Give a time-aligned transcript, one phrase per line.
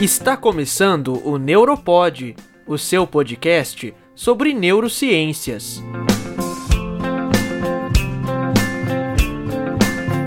[0.00, 5.82] Está começando o Neuropod, o seu podcast sobre neurociências.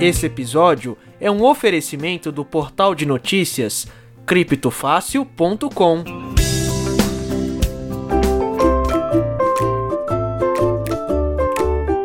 [0.02, 3.88] Esse episódio é um oferecimento do portal de notícias
[4.25, 6.03] criptofácil.com.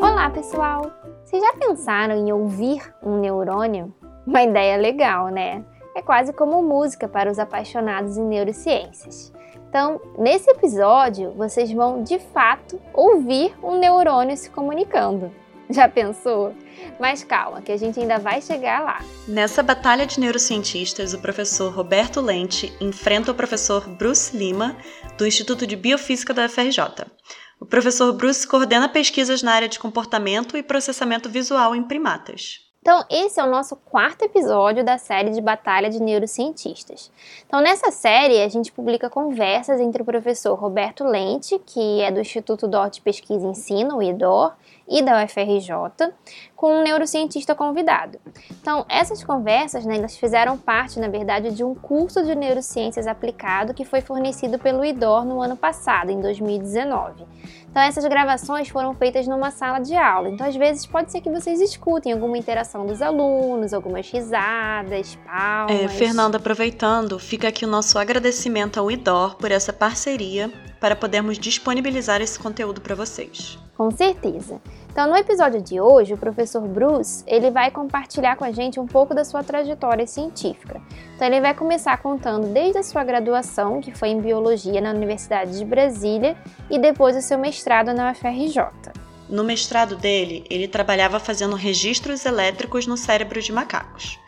[0.01, 0.93] Olá, pessoal!
[1.25, 3.93] Vocês já pensaram em ouvir um neurônio?
[4.25, 5.65] Uma ideia legal, né?
[5.97, 9.33] É quase como música para os apaixonados em neurociências.
[9.67, 15.33] Então, nesse episódio, vocês vão de fato ouvir um neurônio se comunicando.
[15.71, 16.55] Já pensou?
[17.01, 19.01] Mas calma, que a gente ainda vai chegar lá.
[19.27, 24.77] Nessa batalha de neurocientistas, o professor Roberto Lente enfrenta o professor Bruce Lima,
[25.17, 27.07] do Instituto de Biofísica da FRJ.
[27.59, 32.66] O professor Bruce coordena pesquisas na área de comportamento e processamento visual em primatas.
[32.87, 37.11] Então, esse é o nosso quarto episódio da série de Batalha de Neurocientistas.
[37.45, 42.21] Então, nessa série, a gente publica conversas entre o professor Roberto Lente, que é do
[42.21, 44.53] Instituto DOR de Pesquisa e Ensino, o IDOR,
[44.89, 46.13] e da UFRJ,
[46.55, 48.21] com um neurocientista convidado.
[48.61, 53.75] Então, essas conversas, né, elas fizeram parte, na verdade, de um curso de neurociências aplicado
[53.75, 57.25] que foi fornecido pelo IDOR no ano passado, em 2019.
[57.77, 60.31] Então, essas gravações foram feitas numa sala de aula.
[60.31, 65.79] Então, às vezes, pode ser que vocês escutem alguma interação dos alunos, algumas risadas, palmas.
[65.79, 71.39] É, Fernanda, aproveitando, fica aqui o nosso agradecimento ao IDOR por essa parceria para podermos
[71.39, 73.59] disponibilizar esse conteúdo para vocês.
[73.77, 74.61] Com certeza.
[74.91, 78.87] Então, no episódio de hoje, o professor Bruce, ele vai compartilhar com a gente um
[78.87, 80.81] pouco da sua trajetória científica.
[81.15, 85.59] Então, ele vai começar contando desde a sua graduação, que foi em biologia na Universidade
[85.59, 86.35] de Brasília,
[86.71, 88.65] e depois o seu mestrado na UFRJ.
[89.29, 94.19] No mestrado dele, ele trabalhava fazendo registros elétricos no cérebro de macacos.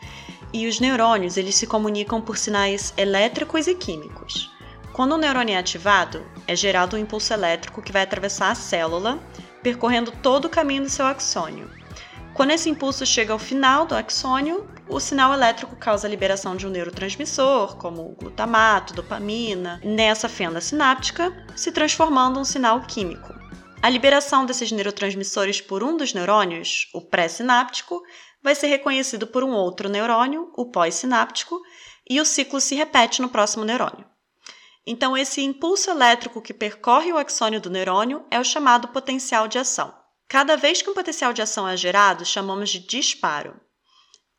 [0.53, 4.51] E os neurônios, eles se comunicam por sinais elétricos e químicos.
[4.99, 9.17] Quando o neurônio é ativado, é gerado um impulso elétrico que vai atravessar a célula,
[9.63, 11.71] percorrendo todo o caminho do seu axônio.
[12.33, 16.67] Quando esse impulso chega ao final do axônio, o sinal elétrico causa a liberação de
[16.67, 23.33] um neurotransmissor, como glutamato, dopamina, nessa fenda sináptica, se transformando em um sinal químico.
[23.81, 28.01] A liberação desses neurotransmissores por um dos neurônios, o pré-sináptico,
[28.43, 31.57] vai ser reconhecido por um outro neurônio, o pós-sináptico,
[32.09, 34.18] e o ciclo se repete no próximo neurônio.
[34.91, 39.59] Então, esse impulso elétrico que percorre o axônio do neurônio é o chamado potencial de
[39.59, 39.93] ação.
[40.27, 43.53] Cada vez que um potencial de ação é gerado, chamamos de disparo.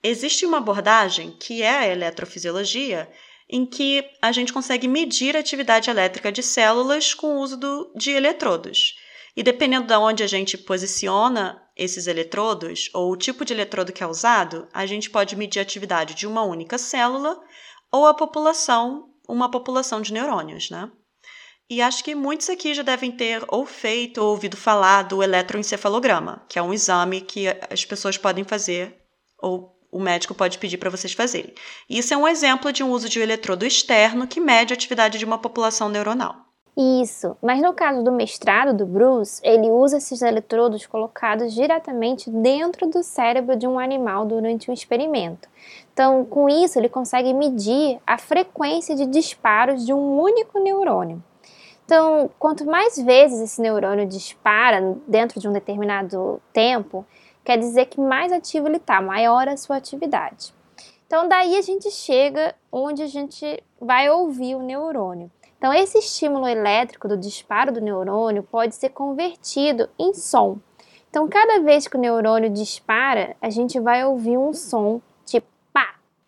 [0.03, 3.09] Existe uma abordagem, que é a eletrofisiologia,
[3.49, 7.93] em que a gente consegue medir a atividade elétrica de células com o uso do,
[7.95, 8.97] de eletrodos.
[9.37, 14.03] E dependendo de onde a gente posiciona esses eletrodos, ou o tipo de eletrodo que
[14.03, 17.41] é usado, a gente pode medir a atividade de uma única célula
[17.93, 20.91] ou a população uma população de neurônios, né?
[21.69, 26.45] E acho que muitos aqui já devem ter ou feito ou ouvido falar do eletroencefalograma,
[26.49, 28.99] que é um exame que as pessoas podem fazer
[29.39, 31.55] ou o médico pode pedir para vocês fazerem.
[31.89, 35.19] Isso é um exemplo de um uso de um eletrodo externo que mede a atividade
[35.19, 36.50] de uma população neuronal.
[36.77, 42.89] Isso, mas no caso do mestrado do Bruce, ele usa esses eletrodos colocados diretamente dentro
[42.89, 45.49] do cérebro de um animal durante um experimento.
[45.93, 51.23] Então, com isso, ele consegue medir a frequência de disparos de um único neurônio.
[51.85, 57.05] Então, quanto mais vezes esse neurônio dispara dentro de um determinado tempo,
[57.45, 60.55] quer dizer que mais ativo ele está, maior a sua atividade.
[61.07, 65.29] Então, daí a gente chega onde a gente vai ouvir o neurônio.
[65.61, 70.59] Então, esse estímulo elétrico do disparo do neurônio pode ser convertido em som.
[71.11, 75.03] Então, cada vez que o neurônio dispara, a gente vai ouvir um som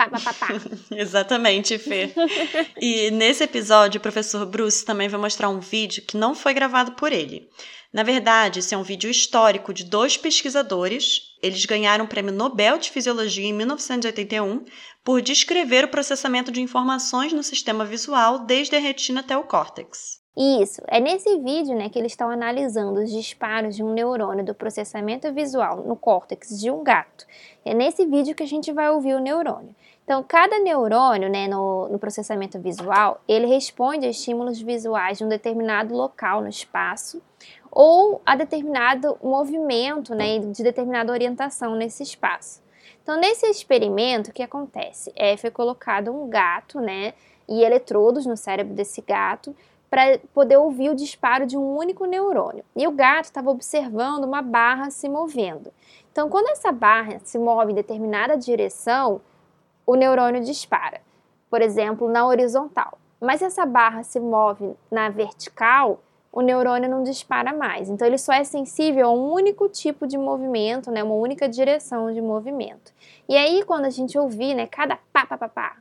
[0.05, 0.77] tipo pá, pá, pá, pá, pá.
[0.97, 2.13] Exatamente, Fê.
[2.81, 6.93] E nesse episódio, o professor Bruce também vai mostrar um vídeo que não foi gravado
[6.93, 7.49] por ele.
[7.93, 11.35] Na verdade, esse é um vídeo histórico de dois pesquisadores.
[11.43, 14.65] Eles ganharam o Prêmio Nobel de Fisiologia em 1981
[15.05, 20.22] por descrever o processamento de informações no sistema visual desde a retina até o córtex.
[20.35, 24.55] Isso, é nesse vídeo né, que eles estão analisando os disparos de um neurônio do
[24.55, 27.27] processamento visual no córtex de um gato.
[27.63, 29.75] É nesse vídeo que a gente vai ouvir o neurônio.
[30.05, 35.29] Então, cada neurônio né, no, no processamento visual, ele responde a estímulos visuais de um
[35.29, 37.23] determinado local no espaço
[37.71, 42.63] ou a determinado movimento né, de determinada orientação nesse espaço.
[43.03, 45.13] Então, nesse experimento, o que acontece?
[45.15, 47.13] É, foi colocado um gato, né,
[47.49, 49.55] e eletrodos no cérebro desse gato
[49.93, 52.65] para poder ouvir o disparo de um único neurônio.
[52.75, 55.71] E o gato estava observando uma barra se movendo.
[56.11, 59.21] Então, quando essa barra se move em determinada direção,
[59.87, 61.03] o neurônio dispara.
[61.51, 62.97] por exemplo, na horizontal.
[63.21, 66.01] Mas se essa barra se move na vertical,
[66.33, 67.91] o neurônio não dispara mais.
[67.91, 72.11] Então ele só é sensível a um único tipo de movimento, né, uma única direção
[72.11, 72.91] de movimento.
[73.29, 75.77] E aí quando a gente ouvir, né, cada pá pá pá pá,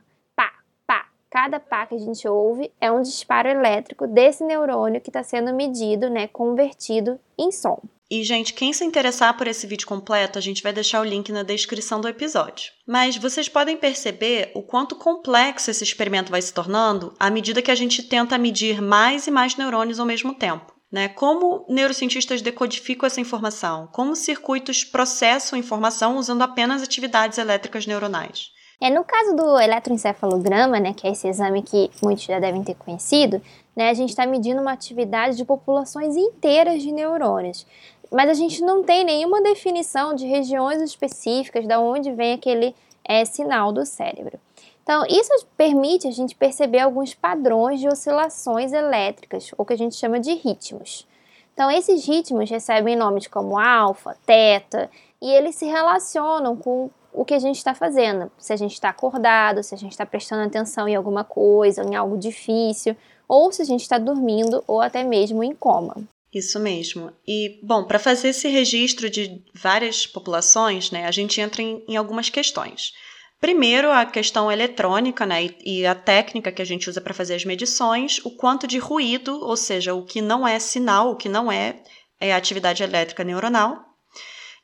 [1.32, 5.54] cada pá que a gente ouve é um disparo elétrico desse neurônio que está sendo
[5.54, 7.80] medido, né, convertido em som.
[8.10, 11.32] E, gente, quem se interessar por esse vídeo completo, a gente vai deixar o link
[11.32, 12.70] na descrição do episódio.
[12.86, 17.70] Mas vocês podem perceber o quanto complexo esse experimento vai se tornando à medida que
[17.70, 20.70] a gente tenta medir mais e mais neurônios ao mesmo tempo.
[20.92, 21.08] Né?
[21.08, 23.86] Como neurocientistas decodificam essa informação?
[23.86, 28.50] Como circuitos processam informação usando apenas atividades elétricas neuronais?
[28.82, 32.74] É, no caso do eletroencefalograma, né, que é esse exame que muitos já devem ter
[32.74, 33.40] conhecido,
[33.76, 37.64] né, a gente está medindo uma atividade de populações inteiras de neurônios
[38.12, 43.24] mas a gente não tem nenhuma definição de regiões específicas de onde vem aquele é,
[43.24, 44.38] sinal do cérebro.
[44.82, 49.94] Então, isso permite a gente perceber alguns padrões de oscilações elétricas, ou que a gente
[49.94, 51.06] chama de ritmos.
[51.54, 54.90] Então, esses ritmos recebem nomes como alfa, teta,
[55.20, 58.30] e eles se relacionam com o que a gente está fazendo.
[58.38, 61.94] Se a gente está acordado, se a gente está prestando atenção em alguma coisa, em
[61.94, 62.96] algo difícil,
[63.28, 65.96] ou se a gente está dormindo ou até mesmo em coma.
[66.32, 67.12] Isso mesmo.
[67.28, 71.96] E, bom, para fazer esse registro de várias populações, né, a gente entra em, em
[71.96, 72.92] algumas questões.
[73.38, 77.44] Primeiro, a questão eletrônica né, e, a técnica que a gente usa para fazer as
[77.44, 81.50] medições, o quanto de ruído, ou seja, o que não é sinal, o que não
[81.50, 81.82] é,
[82.20, 83.91] é atividade elétrica neuronal.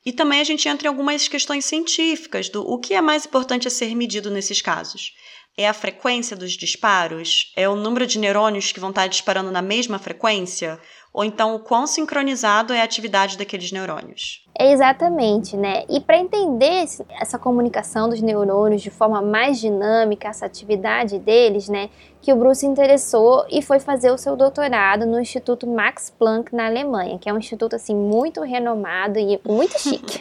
[0.08, 3.68] E também a gente entra em algumas questões científicas do o que é mais importante
[3.68, 5.12] a ser medido nesses casos.
[5.54, 7.52] É a frequência dos disparos?
[7.54, 10.80] É o número de neurônios que vão estar disparando na mesma frequência?
[11.12, 14.44] Ou então o quão sincronizado é a atividade daqueles neurônios.
[14.58, 15.84] Exatamente, né?
[15.88, 16.84] E para entender
[17.20, 21.90] essa comunicação dos neurônios de forma mais dinâmica, essa atividade deles, né,
[22.20, 26.66] que o Bruce interessou e foi fazer o seu doutorado no Instituto Max Planck na
[26.66, 30.20] Alemanha, que é um instituto assim muito renomado e muito chique.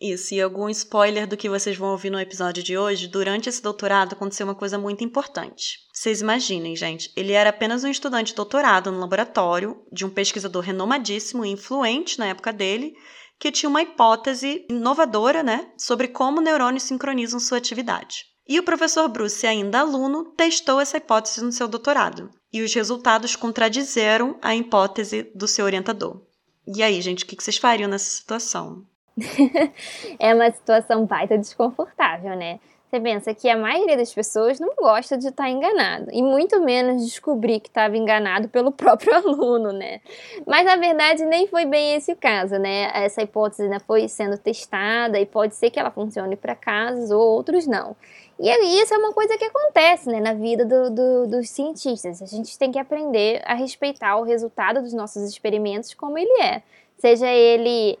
[0.00, 3.60] Isso, e algum spoiler do que vocês vão ouvir no episódio de hoje, durante esse
[3.60, 5.80] doutorado aconteceu uma coisa muito importante.
[5.92, 11.44] Vocês imaginem, gente, ele era apenas um estudante doutorado no laboratório de um pesquisador renomadíssimo
[11.44, 12.94] e influente na época dele,
[13.40, 18.24] que tinha uma hipótese inovadora, né, sobre como neurônios sincronizam sua atividade.
[18.46, 22.30] E o professor Bruce, ainda aluno, testou essa hipótese no seu doutorado.
[22.52, 26.22] E os resultados contradizeram a hipótese do seu orientador.
[26.66, 28.86] E aí, gente, o que vocês fariam nessa situação?
[30.18, 32.60] é uma situação baita desconfortável, né?
[32.88, 37.04] Você pensa que a maioria das pessoas não gosta de estar enganado, e muito menos
[37.04, 40.00] descobrir que estava enganado pelo próprio aluno, né?
[40.46, 42.90] Mas na verdade nem foi bem esse o caso, né?
[42.94, 47.20] Essa hipótese ainda foi sendo testada e pode ser que ela funcione para casos ou
[47.20, 47.94] outros não.
[48.40, 48.48] E
[48.80, 52.22] isso é uma coisa que acontece né, na vida do, do, dos cientistas.
[52.22, 56.62] A gente tem que aprender a respeitar o resultado dos nossos experimentos como ele é.
[56.96, 57.98] Seja ele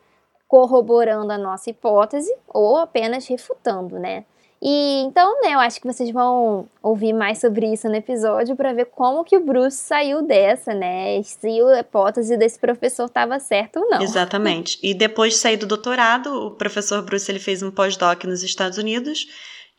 [0.48, 4.24] corroborando a nossa hipótese ou apenas refutando, né?
[4.60, 8.72] E então, né, eu acho que vocês vão ouvir mais sobre isso no episódio para
[8.72, 11.22] ver como que o Bruce saiu dessa, né?
[11.22, 14.02] Se a hipótese desse professor estava certa ou não.
[14.02, 14.76] Exatamente.
[14.82, 18.78] E depois de sair do doutorado, o professor Bruce ele fez um pós-doc nos Estados
[18.78, 19.28] Unidos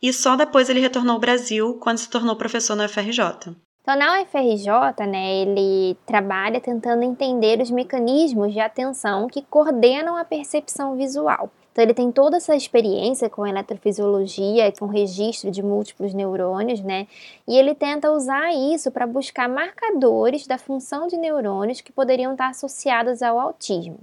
[0.02, 3.54] e só depois ele retornou ao Brasil quando se tornou professor na UFRJ.
[3.82, 10.24] Então, na UFRJ, né, ele trabalha tentando entender os mecanismos de atenção que coordenam a
[10.24, 11.50] percepção visual.
[11.72, 17.06] Então, ele tem toda essa experiência com eletrofisiologia, com registro de múltiplos neurônios, né?
[17.46, 22.48] E ele tenta usar isso para buscar marcadores da função de neurônios que poderiam estar
[22.48, 23.98] associados ao autismo.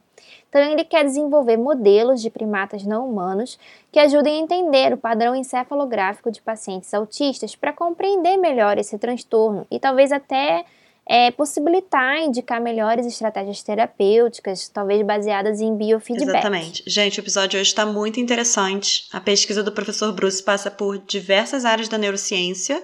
[0.50, 3.60] Então, ele quer desenvolver modelos de primatas não humanos
[3.92, 9.68] que ajudem a entender o padrão encefalográfico de pacientes autistas para compreender melhor esse transtorno
[9.70, 10.64] e talvez até
[11.10, 16.30] é, possibilitar indicar melhores estratégias terapêuticas, talvez baseadas em biofeedback.
[16.30, 16.84] Exatamente.
[16.86, 19.08] Gente, o episódio hoje está muito interessante.
[19.14, 22.84] A pesquisa do professor Bruce passa por diversas áreas da neurociência.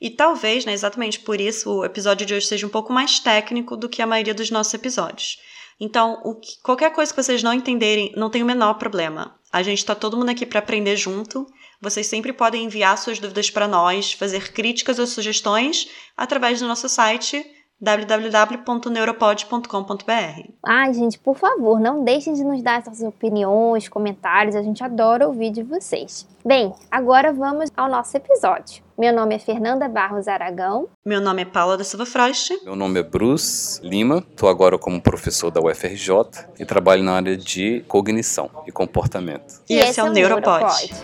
[0.00, 3.76] E talvez, né, exatamente por isso, o episódio de hoje seja um pouco mais técnico
[3.76, 5.38] do que a maioria dos nossos episódios.
[5.80, 9.38] Então, que, qualquer coisa que vocês não entenderem, não tem o menor problema.
[9.50, 11.46] A gente está todo mundo aqui para aprender junto.
[11.80, 16.88] Vocês sempre podem enviar suas dúvidas para nós, fazer críticas ou sugestões através do nosso
[16.88, 17.44] site
[17.80, 20.48] www.neuropod.com.br.
[20.64, 25.26] Ai, gente, por favor, não deixem de nos dar suas opiniões, comentários, a gente adora
[25.26, 26.26] ouvir de vocês.
[26.44, 28.82] Bem, agora vamos ao nosso episódio.
[28.96, 30.88] Meu nome é Fernanda Barros Aragão.
[31.04, 32.52] Meu nome é Paula da Silva Frost.
[32.64, 34.24] Meu nome é Bruce Lima.
[34.30, 36.14] Estou agora como professor da UFRJ
[36.60, 39.62] e trabalho na área de cognição e comportamento.
[39.68, 40.60] E, e esse, esse, é o Neuropod.
[40.60, 40.94] Neuropod.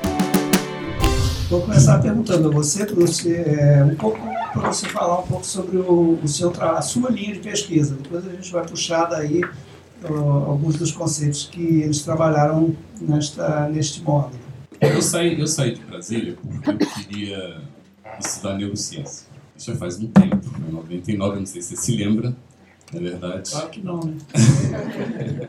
[1.50, 4.20] Vou começar perguntando a você, Bruce, é, um pouco
[4.52, 7.96] para você falar um pouco sobre o, o seu a sua linha de pesquisa.
[8.00, 10.14] Depois a gente vai puxar daí uh,
[10.46, 14.38] alguns dos conceitos que eles trabalharam nesta, neste módulo.
[14.80, 17.60] Eu saí, eu saí de Brasília porque eu queria
[18.18, 19.28] estudar neurociência.
[19.56, 22.34] Isso já faz um tempo, em 99, não sei se você se lembra,
[22.92, 23.50] na verdade.
[23.50, 24.16] Claro que não, né?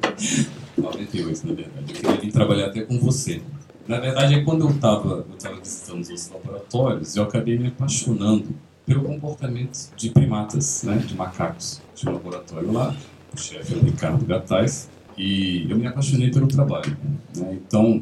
[0.77, 1.86] 98, na verdade.
[1.88, 3.41] Eu queria vir trabalhar até com você.
[3.88, 8.50] Na verdade, é quando eu estava eu tava visitando os laboratórios, eu acabei me apaixonando
[8.85, 11.81] pelo comportamento de primatas, né, de macacos.
[11.95, 12.95] Tinha um laboratório lá,
[13.33, 16.97] o chefe era o Ricardo Gatais, e eu me apaixonei pelo trabalho.
[17.35, 17.53] Né?
[17.53, 18.01] Então,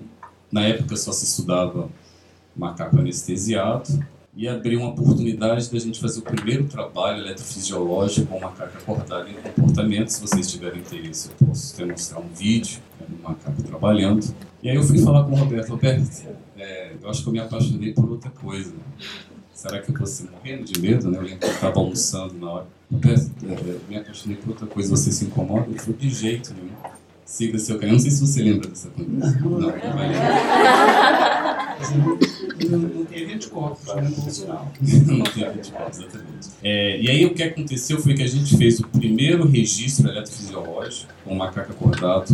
[0.51, 1.89] na época só se estudava
[2.55, 3.89] macaco anestesiado,
[4.35, 9.33] e abriu uma oportunidade da gente fazer o primeiro trabalho eletrofisiológico com macaco acordado em
[9.33, 10.07] comportamento.
[10.07, 14.33] Se vocês tiverem interesse, eu posso até mostrar um vídeo né, do macaco trabalhando.
[14.63, 15.69] E aí eu fui falar com o Roberto.
[15.69, 16.09] Roberto,
[16.57, 18.73] é, eu acho que eu me apaixonei por outra coisa.
[19.59, 21.11] Será que eu fosse morrendo de medo?
[21.11, 21.17] Né?
[21.17, 22.67] Eu lembro que eu estava almoçando na hora.
[22.89, 24.89] Roberto, é, eu me apaixonei por outra coisa.
[24.89, 25.65] Você se incomoda?
[25.67, 26.71] Ele falou, de jeito nenhum.
[27.25, 27.95] Siga seu caminho.
[27.95, 29.39] Não sei se você lembra dessa conversa.
[29.41, 31.77] Não, não, não vai lembrar.
[32.69, 34.01] Não, não teve anticorpos, né?
[34.01, 34.71] No sinal.
[35.07, 36.49] não teve anticorpos, exatamente.
[36.63, 41.11] É, e aí o que aconteceu foi que a gente fez o primeiro registro eletrofisiológico
[41.25, 42.33] com macaco acordado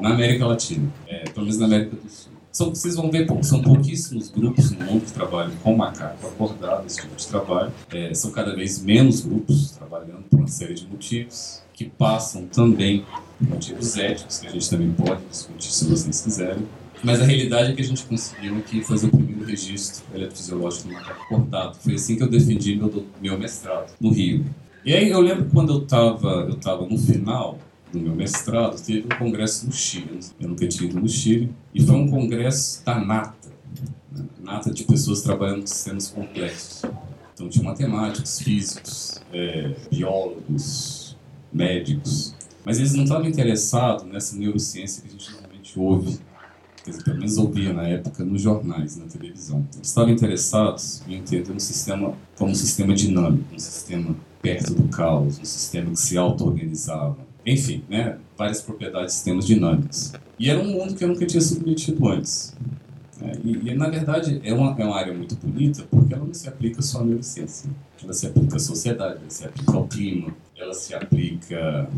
[0.00, 2.23] na América Latina, é, pelo menos na América do Sul.
[2.54, 7.00] São, vocês vão ver, são pouquíssimos grupos no mundo que trabalham com macaco acordado, esse
[7.00, 7.72] tipo de trabalho.
[7.92, 13.04] É, são cada vez menos grupos trabalhando por uma série de motivos, que passam também
[13.40, 16.64] por motivos éticos, que a gente também pode discutir se vocês quiserem.
[17.02, 20.94] Mas a realidade é que a gente conseguiu aqui fazer o primeiro registro eletrofisiológico do
[20.94, 21.76] macaco acordado.
[21.78, 24.44] Foi assim que eu defendi meu, meu mestrado, no Rio.
[24.84, 27.58] E aí eu lembro quando eu estava eu tava no final
[27.94, 30.20] do meu mestrado, teve um congresso no Chile.
[30.40, 31.54] Eu nunca tinha ido no Chile.
[31.74, 33.48] E foi um congresso da nata.
[34.12, 34.24] Né?
[34.42, 36.82] Nata de pessoas trabalhando com sistemas complexos.
[37.32, 41.16] Então tinha matemáticos, físicos, é, biólogos,
[41.52, 42.34] médicos.
[42.64, 46.18] Mas eles não estavam interessados nessa neurociência que a gente normalmente ouve
[46.84, 49.66] quer dizer, pelo menos ouvia na época nos jornais, na televisão.
[49.74, 54.86] Eles estavam interessados em entender um sistema como um sistema dinâmico, um sistema perto do
[54.88, 57.16] caos, um sistema que se auto-organizava.
[57.46, 60.12] Enfim, né, várias propriedades de sistemas dinâmicos.
[60.38, 62.56] E era um mundo que eu nunca tinha submetido antes.
[63.22, 66.34] É, e, e, na verdade, é uma, é uma área muito bonita porque ela não
[66.34, 67.70] se aplica só à neurociência.
[68.02, 71.88] Ela se aplica à sociedade, ela se aplica ao clima, ela se aplica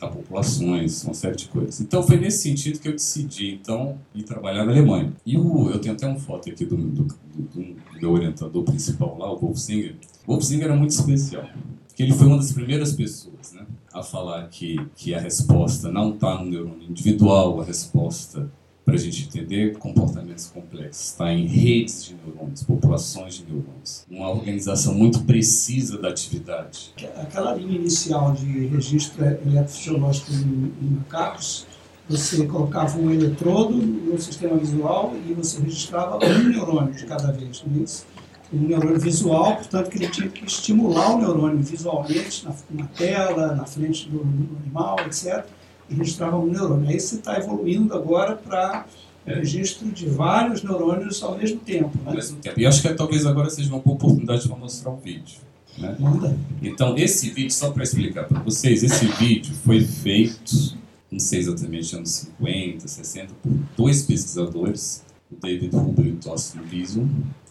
[0.00, 1.80] a populações, uma série de coisas.
[1.80, 5.12] Então foi nesse sentido que eu decidi então ir trabalhar na Alemanha.
[5.24, 7.16] E o, eu tenho até uma foto aqui do, do, do,
[7.54, 9.94] do meu orientador principal lá, o Wolfsinger.
[10.26, 11.44] O Wolfsinger era muito especial,
[11.86, 16.14] porque ele foi uma das primeiras pessoas, né, a falar que que a resposta não
[16.14, 18.50] está no neurônio individual, a resposta
[18.84, 21.06] para a gente entender comportamentos complexos.
[21.06, 24.04] Está em redes de neurônios, populações de neurônios.
[24.10, 26.92] Uma organização muito precisa da atividade.
[27.16, 31.66] Aquela linha inicial de registro eletrofisiológico em macacos,
[32.08, 37.62] você colocava um eletrodo no sistema visual e você registrava um neurônio de cada vez,
[37.64, 38.04] não é isso?
[38.52, 43.54] Um neurônio visual, portanto, que ele tinha que estimular o neurônio visualmente na, na tela,
[43.54, 45.46] na frente do, do animal, etc
[45.90, 46.88] e registrava um neurônio.
[46.88, 48.86] Aí você está evoluindo agora para
[49.26, 49.34] é.
[49.34, 51.90] registro de vários neurônios ao mesmo tempo.
[51.98, 52.04] Né?
[52.06, 52.58] Ao mesmo tempo.
[52.58, 55.38] E acho que talvez agora seja uma boa oportunidade para mostrar o vídeo.
[55.76, 55.96] Né?
[55.98, 56.36] Manda.
[56.62, 60.76] Então, esse vídeo, só para explicar para vocês, esse vídeo foi feito,
[61.10, 66.60] não sei exatamente, anos 50, 60, por dois pesquisadores, o David Huber e o Thorsten
[66.70, 67.08] Wiesel,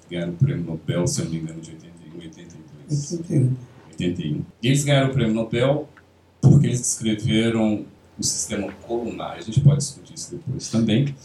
[0.09, 3.11] ganharam o prêmio Nobel, se eu não me engano, de 81 82.
[3.11, 3.55] 81.
[3.91, 4.45] 81.
[4.61, 5.89] E eles ganharam o prêmio Nobel
[6.41, 7.85] porque eles descreveram
[8.17, 9.37] o sistema colunar.
[9.37, 11.15] A gente pode discutir isso depois também.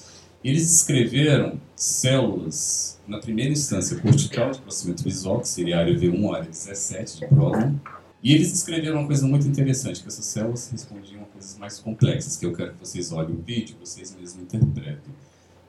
[0.42, 6.30] Eles descreveram células, na primeira instância, cortical de processamento visual, que seria a área V1,
[6.30, 7.80] a área 17 de Brodmann.
[8.22, 12.36] E eles descreveram uma coisa muito interessante, que essas células respondiam a coisas mais complexas,
[12.36, 15.14] que eu quero que vocês olhem o vídeo vocês mesmos interpretem.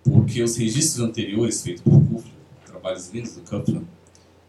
[0.04, 2.35] Porque os registros anteriores feitos por Kupfler,
[2.86, 3.82] trabalhos vindos do Kupfler,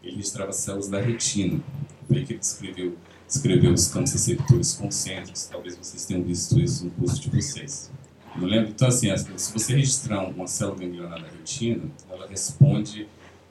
[0.03, 1.59] ele registrava células da retina.
[2.07, 2.95] Foi que ele descreveu
[3.27, 7.91] escreveu os campos receptores concêntricos, talvez vocês tenham visto isso no curso de vocês.
[8.33, 8.69] Não lembro?
[8.69, 13.05] Então, assim, se você registrar uma célula ganglionar na retina, ela responde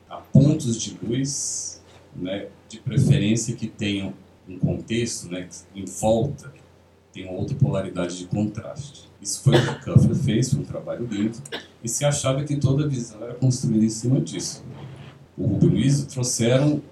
[0.09, 1.83] a pontos de luz,
[2.15, 4.15] né, de preferência que tenham
[4.49, 6.51] um contexto, né, em volta,
[7.13, 9.11] tem outra polaridade de contraste.
[9.21, 11.37] Isso foi o que Kuffler fez, foi um trabalho lindo,
[11.83, 14.65] e se achava que toda a visão era construída em cima disso.
[15.37, 16.83] O Rubem Luiz trouxeram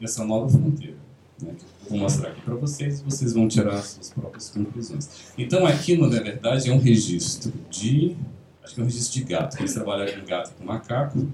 [0.00, 0.96] essa nova fronteira.
[1.42, 1.54] Né?
[1.88, 5.32] Vou mostrar aqui para vocês vocês vão tirar as suas próprias conclusões.
[5.36, 8.16] Então, aquilo, na verdade, é um registro de.
[8.62, 9.58] Acho que é um registro de gato.
[9.58, 11.28] Eles trabalham com gato e com macaco.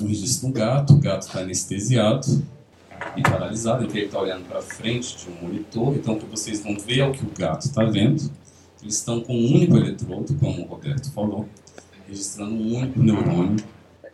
[0.00, 2.42] um registro do gato, o gato está anestesiado
[3.16, 6.78] e paralisado, ele está olhando para frente de um monitor, então o que vocês vão
[6.78, 8.30] ver é o que o gato está vendo.
[8.82, 11.48] Eles estão com um único eletrodo, como o Roberto falou,
[12.08, 13.62] registrando um único neurônio,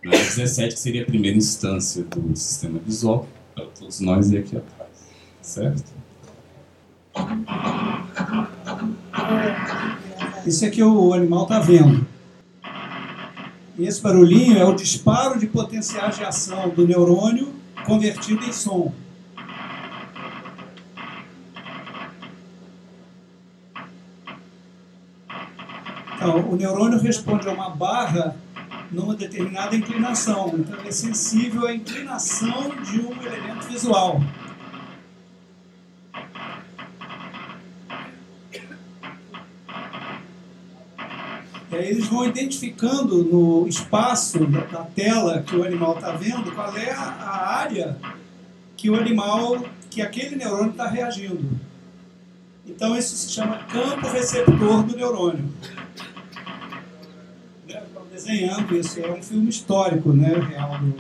[0.07, 4.57] na 17, que seria a primeira instância do sistema visual, para todos nós e aqui
[4.57, 4.91] atrás.
[5.43, 5.93] Certo?
[10.47, 12.07] Isso é que o animal está vendo.
[13.79, 17.53] E esse barulhinho é o disparo de potenciais de ação do neurônio
[17.85, 18.93] convertido em som.
[26.15, 28.37] Então, o neurônio responde a uma barra
[28.91, 30.55] numa determinada inclinação.
[30.59, 34.21] Então, ele é sensível à inclinação de um elemento visual.
[41.71, 46.75] E aí eles vão identificando no espaço da, tela que o animal está vendo qual
[46.77, 47.99] é a, área
[48.77, 51.45] que o animal, que aquele neurônio está reagindo.
[52.67, 55.53] Então isso se chama campo receptor do neurônio.
[58.17, 60.97] Desenhando isso, é um filme histórico, né, real do,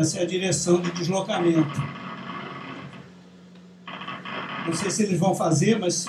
[0.00, 1.82] Essa é a direção de deslocamento.
[4.64, 6.06] Não sei se eles vão fazer, mas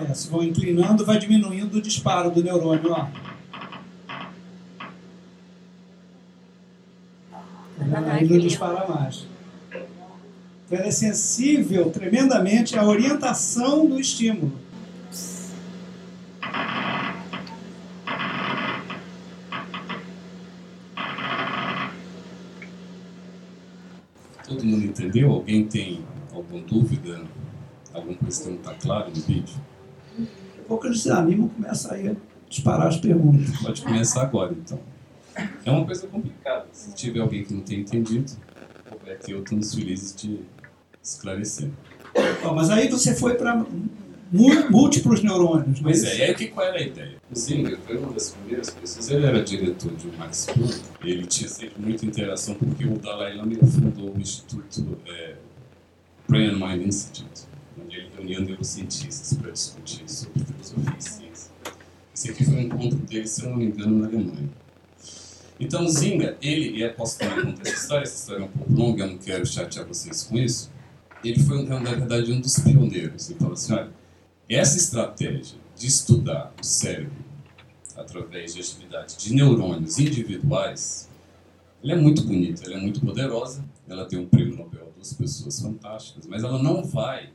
[0.00, 2.90] é, se vão inclinando, vai diminuindo o disparo do neurônio.
[2.90, 3.25] Ó.
[8.24, 9.26] Não dispara mais.
[10.66, 14.52] Então, ela é sensível tremendamente à orientação do estímulo.
[24.46, 25.32] Todo mundo entendeu?
[25.32, 27.20] Alguém tem alguma dúvida?
[27.92, 29.54] Alguma coisa que não está claro no vídeo?
[30.66, 32.16] Pouco eles desanimam, começa aí a
[32.48, 33.56] disparar as perguntas.
[33.60, 34.78] Pode começar agora, então.
[35.64, 36.66] É uma coisa complicada.
[36.72, 38.32] Se tiver alguém que não tenha entendido,
[38.90, 40.40] Roberto e eu estamos felizes de
[41.02, 41.70] esclarecer.
[42.54, 43.64] Mas aí você foi para
[44.32, 45.80] múltiplos neurônios.
[45.80, 47.16] Pois é, e aí que, qual era a ideia?
[47.30, 51.48] O Singer foi uma das primeiras pessoas, ele era diretor de Max Planck, ele tinha
[51.48, 55.34] sempre muita interação porque o Dalai Lama fundou o Instituto é,
[56.28, 57.42] Brain and Mind Institute,
[57.80, 61.50] onde ele reunia neurocientistas para discutir sobre filosofia e ciência.
[62.14, 64.48] Esse aqui foi um encontro dele, se eu não me engano, na Alemanha.
[65.58, 68.72] Então, Zinga, ele, e eu posso também contar essa história, essa história é um pouco
[68.72, 70.70] longa, eu não quero chatear vocês com isso,
[71.24, 73.30] ele foi, na verdade, um dos pioneiros.
[73.30, 73.90] Ele falou assim, olha,
[74.48, 77.12] essa estratégia de estudar o cérebro
[77.96, 81.08] através de atividade de neurônios individuais,
[81.82, 85.60] ela é muito bonita, ela é muito poderosa, ela tem um prêmio Nobel, duas pessoas
[85.60, 87.30] fantásticas, mas ela não vai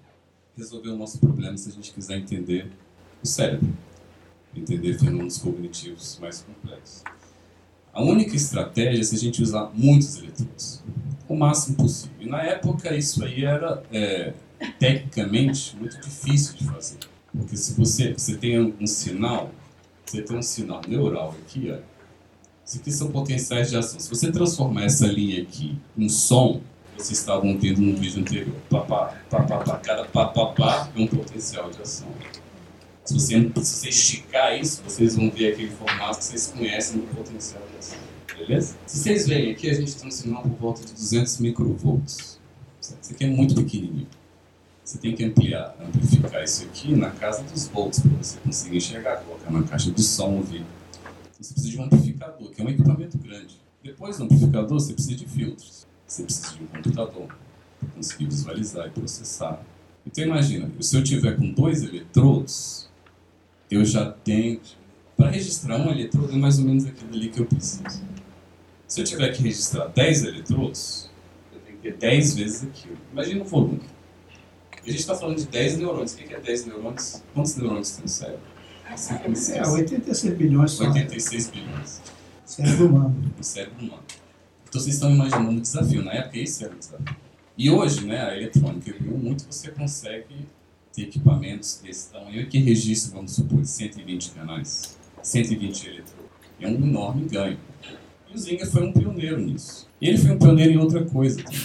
[0.55, 2.71] resolver o nosso problema se a gente quiser entender
[3.23, 3.73] o cérebro,
[4.55, 7.03] entender fenômenos cognitivos mais complexos.
[7.93, 10.83] A única estratégia é se a gente usar muitos eletrodos,
[11.27, 12.15] o máximo possível.
[12.19, 14.33] E na época isso aí era é,
[14.79, 16.99] tecnicamente muito difícil de fazer.
[17.35, 19.51] Porque se você, você tem um sinal,
[20.05, 21.79] você tem um sinal neural aqui, ó.
[22.65, 23.99] Isso aqui são potenciais de ação.
[23.99, 26.61] Se você transformar essa linha aqui em som,
[26.97, 28.55] vocês estavam vendo no vídeo anterior.
[28.69, 32.07] Papá, papá, papá, cada papá é um potencial de ação.
[33.03, 37.07] Se você, se você esticar isso, vocês vão ver aquele formato que vocês conhecem do
[37.15, 37.97] potencial de ação.
[38.37, 38.75] Beleza?
[38.85, 42.39] Se vocês veem aqui, a gente tem um sinal por volta de 200 microvolts.
[42.79, 44.07] Isso aqui é muito pequenininho.
[44.83, 49.17] Você tem que ampliar, amplificar isso aqui na casa dos volts para você conseguir enxergar,
[49.17, 50.57] colocar na caixa de som, ouvir.
[50.57, 53.59] Então, você precisa de um amplificador, que é um equipamento grande.
[53.83, 55.87] Depois do amplificador, você precisa de filtros.
[56.05, 57.27] Você precisa de um computador
[57.79, 59.63] para conseguir visualizar e processar.
[60.05, 62.90] Então imagina, se eu tiver com dois eletrodos,
[63.71, 64.59] eu já tenho.
[65.15, 68.03] Para registrar um eletrodo é mais ou menos aquilo ali que eu preciso.
[68.87, 71.09] Se eu tiver que registrar 10 eletrodos,
[71.53, 72.97] eu tenho que ter 10 vezes aquilo.
[73.11, 73.81] Imagina o volume.
[74.73, 76.13] A gente está falando de 10 neurônios.
[76.13, 77.23] O que é 10 neurônios?
[77.33, 78.41] Quantos neurônios tem no cérebro?
[78.85, 80.85] É, 86 bilhões só.
[80.85, 82.01] 86 bilhões.
[82.43, 83.33] Cérebro humano.
[83.39, 84.03] O cérebro humano.
[84.67, 86.03] Então vocês estão imaginando o desafio.
[86.03, 87.15] Na época, esse era o desafio.
[87.57, 90.47] E hoje, né, a eletrônica evoluiu muito, você consegue
[90.97, 96.13] equipamentos desse tamanho que registram, vamos supor, 120 canais, 120 eletrodos.
[96.59, 97.59] É um enorme ganho.
[98.29, 99.87] E o Zinga foi um pioneiro nisso.
[100.01, 101.59] Ele foi um pioneiro em outra coisa também.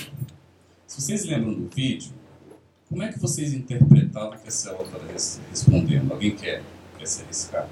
[0.87, 2.11] Se vocês lembram do vídeo,
[2.89, 5.07] como é que vocês interpretavam que essa célula estava
[5.51, 6.13] respondendo?
[6.13, 6.63] Alguém quer,
[6.99, 7.69] quer se arriscar?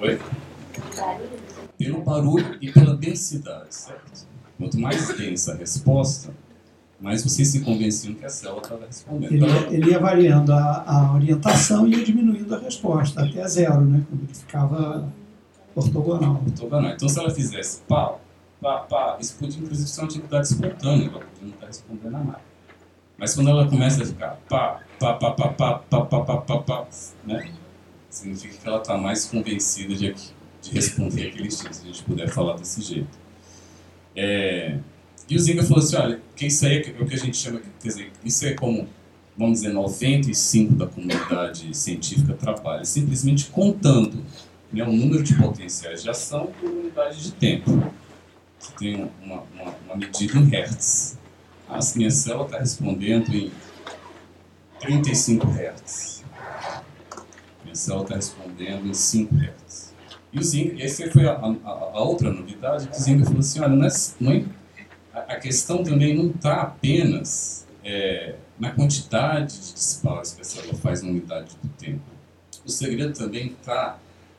[0.00, 0.20] Oi?
[1.78, 4.33] Pelo barulho e pela densidade, certo?
[4.58, 6.32] Quanto mais densa a resposta,
[7.00, 9.32] mais vocês se convenciam que a célula estava respondendo.
[9.32, 13.80] Ele, Então, ele ia variando a, a orientação e ia diminuindo a resposta até zero,
[13.82, 14.02] né?
[14.08, 15.08] Quando ele ficava
[15.74, 16.40] ortogonal.
[16.46, 16.90] ortogonal.
[16.92, 18.14] Então, se ela fizesse pá,
[18.60, 22.18] pá, pá, isso podia inclusive ser uma atividade espontânea, ela podia não estar respondendo a
[22.20, 22.40] nada.
[23.18, 26.58] Mas quando ela começa a ficar pá, pá, pá, pá, pá, pá, pá, pá, pá,
[26.58, 26.86] pá,
[27.24, 27.52] né?
[28.08, 30.14] Significa que ela está mais convencida de,
[30.62, 33.23] de responder aquele X, se a gente puder falar desse jeito.
[34.16, 34.78] É,
[35.28, 37.60] e o Zinga falou assim, olha, que isso aí é o que a gente chama,
[37.80, 38.86] quer dizer, isso é como,
[39.36, 44.22] vamos dizer, 95% da comunidade científica trabalha, simplesmente contando
[44.72, 47.92] né, o número de potenciais de ação por unidade de tempo.
[48.58, 51.18] Você tem uma, uma, uma medida em hertz.
[51.68, 53.50] Ah, se minha célula está respondendo em
[54.80, 56.22] 35 hertz.
[57.62, 59.63] Minha célula está respondendo em 5 hertz.
[60.34, 63.60] E o e essa foi a, a, a outra novidade, que o Zinga falou assim,
[63.60, 63.88] olha, não é,
[64.20, 64.44] não é,
[65.14, 71.02] a, questão também não está apenas é, na quantidade de disparos que a célula faz
[71.02, 72.02] na unidade do tempo.
[72.66, 73.96] O segredo também está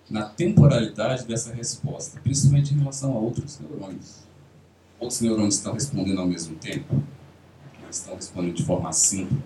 [0.09, 4.25] na temporalidade dessa resposta, principalmente em relação a outros neurônios.
[4.99, 7.01] Outros neurônios estão respondendo ao mesmo tempo,
[7.83, 9.43] eles estão respondendo de forma assíncrona.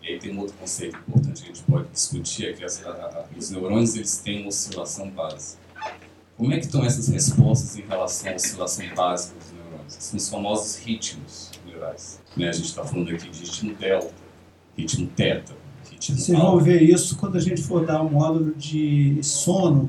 [0.00, 2.84] E aí tem um outro conceito importante que a gente pode discutir, é que as,
[2.86, 5.63] a, os neurônios eles têm uma oscilação base.
[6.36, 9.94] Como é que estão essas respostas em relação à oscilação básica dos neurônios?
[9.98, 12.20] São os famosos ritmos neurais.
[12.36, 12.48] Né?
[12.48, 14.12] A gente está falando aqui de ritmo delta,
[14.76, 15.54] ritmo teta,
[15.90, 19.88] ritmo Vocês vão ver isso quando a gente for dar um módulo de sono.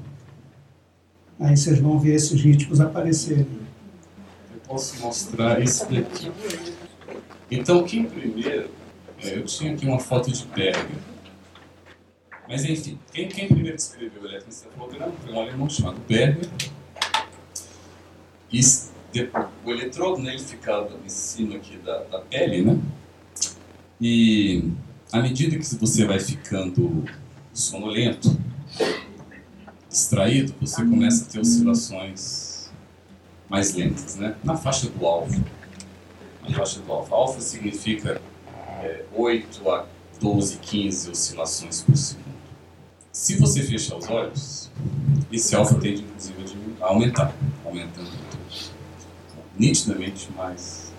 [1.39, 3.47] Aí vocês vão ver esses ritmos aparecerem.
[4.53, 6.31] Eu posso mostrar esse daqui.
[7.49, 8.69] Então, quem primeiro...
[9.23, 11.14] É, eu tinha aqui uma foto de Berger.
[12.47, 16.49] Mas enfim, quem, quem primeiro descreveu o eletroencefalograma foi um alemão chamado Berger.
[18.51, 18.62] E
[19.63, 22.79] o eletrodo né, ele ficava em cima aqui da, da pele, né?
[23.99, 24.71] E
[25.12, 27.05] à medida que você vai ficando
[27.53, 28.38] sonolento,
[29.89, 32.69] distraído, você começa a ter oscilações
[33.49, 34.36] mais lentas, né?
[34.43, 35.41] Na faixa do alfa.
[36.41, 37.15] Na faixa do alfa.
[37.15, 38.21] Alfa significa
[38.81, 39.86] é, 8 a
[40.19, 42.24] 12, 15 oscilações por segundo.
[43.15, 44.69] Se você fechar os olhos,
[45.32, 46.36] esse alfa tende inclusive
[46.82, 48.12] a aumentar, aumentando
[49.58, 50.91] nitidamente mais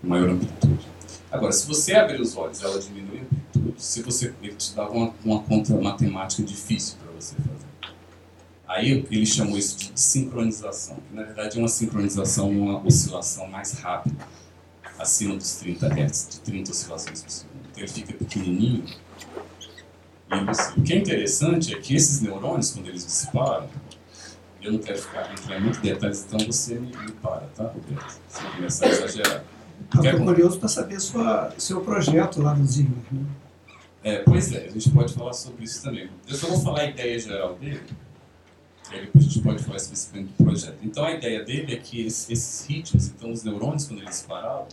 [0.00, 0.86] maior amplitude.
[1.32, 3.82] Agora, se você abrir os olhos, ela diminui a amplitude.
[3.82, 7.94] Se você ele te dá uma, uma conta matemática difícil para você fazer.
[8.68, 13.72] Aí ele chamou isso de sincronização, que na verdade é uma sincronização, uma oscilação mais
[13.72, 14.28] rápida,
[14.96, 17.66] acima dos 30 Hz, de 30 oscilações por segundo.
[17.68, 18.84] Então ele fica pequenininho.
[20.46, 23.68] Você, o que é interessante é que esses neurônios, quando eles disparam,
[24.62, 28.20] eu não quero ficar entrar em muitos detalhes, então você me, me para, tá, Roberto?
[28.28, 29.44] Se eu começar a exagerar.
[29.94, 32.98] Eu estou curioso para saber sua, seu projeto lá no Zimmer.
[33.10, 33.24] Né?
[34.04, 36.08] É, pois é, a gente pode falar sobre isso também.
[36.28, 37.82] Eu só vou falar a ideia geral dele,
[38.90, 40.78] e aí depois a gente pode falar especificamente do projeto.
[40.82, 44.68] Então a ideia dele é que esses, ritmos, então os neurônios, quando eles paravam,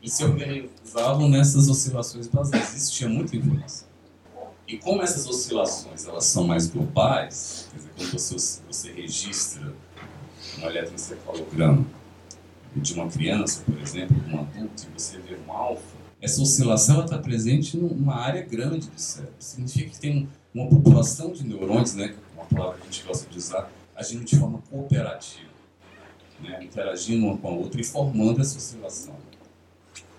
[0.00, 2.74] eles se organizavam nessas oscilações basadas.
[2.74, 3.89] Existia muita informação.
[4.70, 9.74] E como essas oscilações elas são mais globais, quer dizer, quando você, você registra
[10.58, 11.84] um eletroencefalograma
[12.76, 17.04] de uma criança, por exemplo, de um adulto, e você vê um alfa, essa oscilação
[17.04, 19.34] está presente numa área grande do cérebro.
[19.40, 23.28] Significa que tem uma população de neurônios, né, é uma palavra que a gente gosta
[23.28, 25.50] de usar, agindo de forma cooperativa,
[26.40, 29.16] né, interagindo uma com a outra e formando essa oscilação,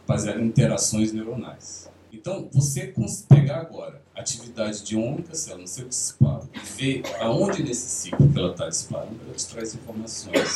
[0.05, 1.89] baseada em interações neuronais.
[2.13, 2.93] Então, você
[3.29, 8.29] pegar agora a atividade de única célula no seu disparo e ver aonde nesse ciclo
[8.29, 10.55] que ela está disparando, ela te traz informações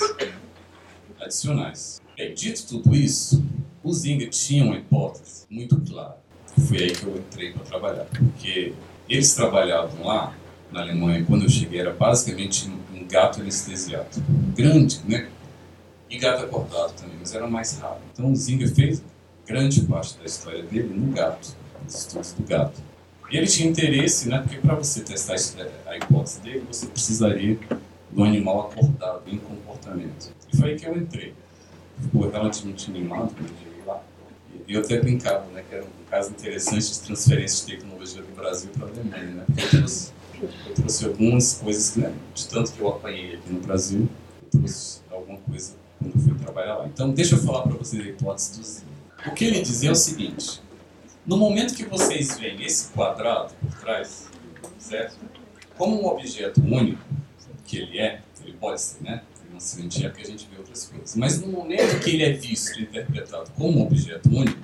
[1.20, 2.02] adicionais.
[2.18, 3.44] Bem, dito tudo isso,
[3.82, 6.18] o Zinga tinha uma hipótese muito clara.
[6.68, 8.74] Foi aí que eu entrei para trabalhar, porque
[9.08, 10.36] eles trabalhavam lá
[10.72, 14.22] na Alemanha, quando eu cheguei, era basicamente um gato anestesiado.
[14.56, 15.30] Grande, né?
[16.10, 18.00] E gato acordado também, mas era mais raro.
[18.12, 19.02] Então o Zinga fez
[19.46, 22.82] grande parte da história dele no gato, nos estudos do gato.
[23.32, 24.40] E ele tinha interesse, né?
[24.40, 25.36] Porque para você testar
[25.88, 27.58] a hipótese dele, você precisaria
[28.12, 30.32] do animal acordado em comportamento.
[30.52, 31.34] E foi aí que eu entrei.
[32.02, 34.04] Ficou relativamente animado quando eu cheguei lá.
[34.68, 35.64] E eu até brincava, né?
[35.68, 39.46] Que era um caso interessante de transferência de tecnologia do Brasil para a Alemanha, né?
[39.58, 42.14] Eu trouxe, eu trouxe algumas coisas, né?
[42.34, 44.08] De tanto que eu apanhei aqui no Brasil,
[44.44, 46.88] eu trouxe alguma coisa quando eu fui trabalhar lá.
[46.88, 48.95] Então, deixa eu falar para vocês a hipótese do.
[49.28, 50.62] O que ele dizia é o seguinte:
[51.26, 54.30] no momento que vocês veem esse quadrado por trás,
[54.78, 55.18] certo?
[55.78, 57.02] Como um objeto único,
[57.66, 59.24] que ele é, ele pode ser, né?
[59.52, 61.16] Não se mentir é porque a gente vê outras coisas.
[61.16, 64.60] Mas no momento que ele é visto e interpretado como um objeto único,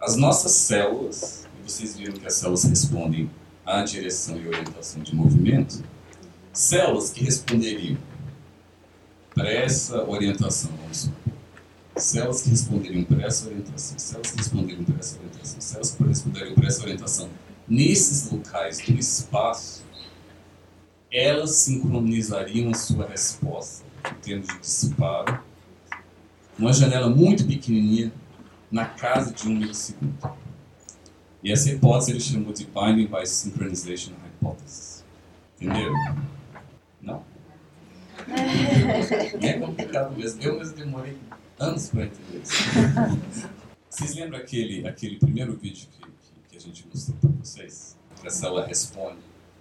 [0.00, 3.30] as nossas células, e vocês viram que as células respondem
[3.64, 5.84] à direção e orientação de movimento,
[6.52, 7.96] células que responderiam
[9.34, 11.23] para essa orientação, vamos supor,
[11.96, 16.54] células que responderiam para essa orientação, células que responderiam para essa orientação, células que responderiam
[16.54, 17.30] para essa orientação,
[17.68, 19.84] nesses locais do espaço,
[21.10, 25.40] elas sincronizariam a sua resposta em termos de disparo,
[26.58, 28.12] uma janela muito pequenininha
[28.70, 30.14] na casa de um milissegundo.
[31.42, 35.04] E essa hipótese ele chamou de Binding by Synchronization Hypothesis.
[35.60, 35.92] Entendeu?
[37.00, 37.22] Não?
[39.42, 40.42] É complicado mesmo.
[40.42, 41.16] Eu mesmo demorei
[41.58, 43.48] anos para entender isso.
[43.88, 47.96] Vocês lembram aquele, aquele primeiro vídeo que, que, que a gente mostrou para vocês?
[48.20, 49.18] Que a célula responde.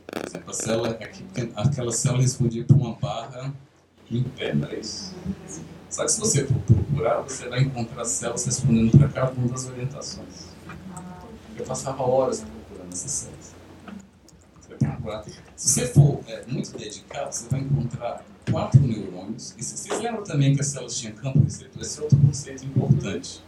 [0.08, 1.00] Por exemplo, a célula,
[1.56, 3.54] aquela célula respondia para uma barra
[4.10, 5.14] em pé, não é isso?
[5.90, 9.68] Só que se você for procurar, você vai encontrar células respondendo para cada uma das
[9.68, 10.48] orientações.
[11.58, 13.54] Eu passava horas procurando essas células.
[15.56, 19.56] Se você for é, muito dedicado, você vai encontrar quatro neurônios.
[19.58, 21.82] E vocês lembram também que as células tinham campo receptor?
[21.82, 23.42] Esse é outro conceito importante.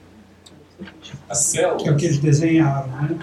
[1.29, 1.77] A célula.
[1.77, 3.19] Que é o que eles desenharam, né?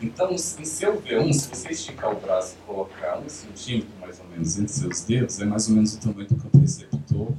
[0.00, 4.26] Então, em seu V1, se você esticar o braço e colocar um centímetro mais ou
[4.28, 7.32] menos entre seus dedos, é mais ou menos o tamanho do campo receptor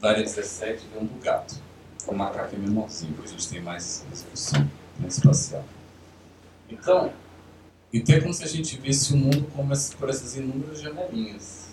[0.00, 1.54] da área 17 V1 do gato.
[2.06, 4.04] O macaco é menorzinho, a gente tem mais
[4.98, 5.64] né, espacial.
[6.68, 7.12] Então,
[7.92, 11.69] então é como se a gente visse o mundo como por essas inúmeras janelinhas.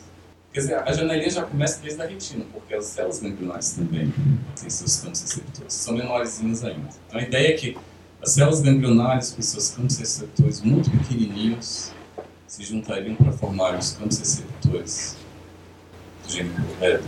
[0.58, 4.12] Quer dizer, a janelinha já começa desde a retina, porque as células ganglionares também
[4.60, 6.90] têm seus campos receptores, são menorzinhos ainda.
[7.08, 7.78] Então a ideia é que
[8.20, 11.92] as células ganglionares, com seus campos receptores muito pequenininhos,
[12.48, 15.16] se juntariam para formar os campos receptores
[16.26, 17.04] do geniculado.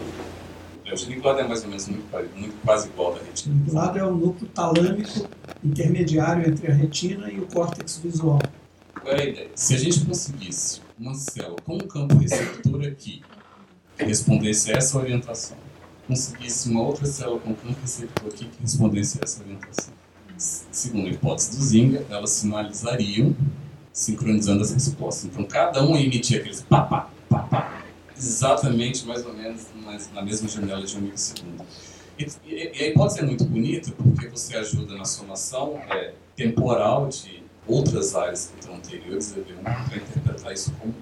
[0.85, 3.55] É, o geniculado é mais ou menos muito, muito quase igual da retina.
[3.55, 5.27] O geniculado é o núcleo talâmico
[5.63, 8.39] intermediário entre a retina e o córtex visual.
[9.01, 9.49] Qual é a ideia?
[9.55, 13.23] Se a gente conseguisse uma célula com um campo receptor aqui,
[14.05, 15.57] respondesse a essa orientação,
[16.07, 19.93] conseguisse uma outra célula com campo receptor que respondesse a essa orientação,
[20.37, 23.35] segundo a hipótese do Zinga, elas sinalizariam
[23.91, 25.25] sincronizando as respostas.
[25.25, 27.83] Então, cada um emitia aqueles pá, pá, pá, pá,
[28.17, 29.67] exatamente, mais ou menos,
[30.13, 31.65] na mesma janela de um milissegundo.
[32.17, 37.43] E, e, a hipótese é muito bonita porque você ajuda na somação é, temporal de
[37.67, 40.93] outras áreas que estão anteriores a V1 para interpretar isso como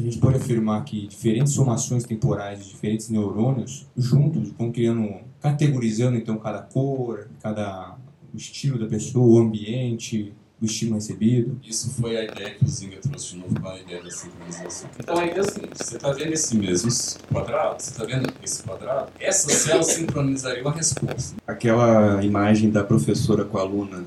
[0.00, 6.16] a gente pode afirmar que diferentes somações temporais de diferentes neurônios juntos vão criando, categorizando
[6.16, 7.96] então cada cor, cada
[8.32, 11.58] o estilo da pessoa, o ambiente, o estímulo recebido.
[11.62, 14.90] Isso foi a ideia que o Zinga trouxe de novo com a ideia da sincronização.
[14.98, 16.90] Então a ideia é a seguinte, você está vendo esse mesmo
[17.32, 21.36] quadrado, você está vendo esse quadrado, essa célula sincronizaria uma resposta.
[21.46, 24.04] Aquela imagem da professora com a aluna,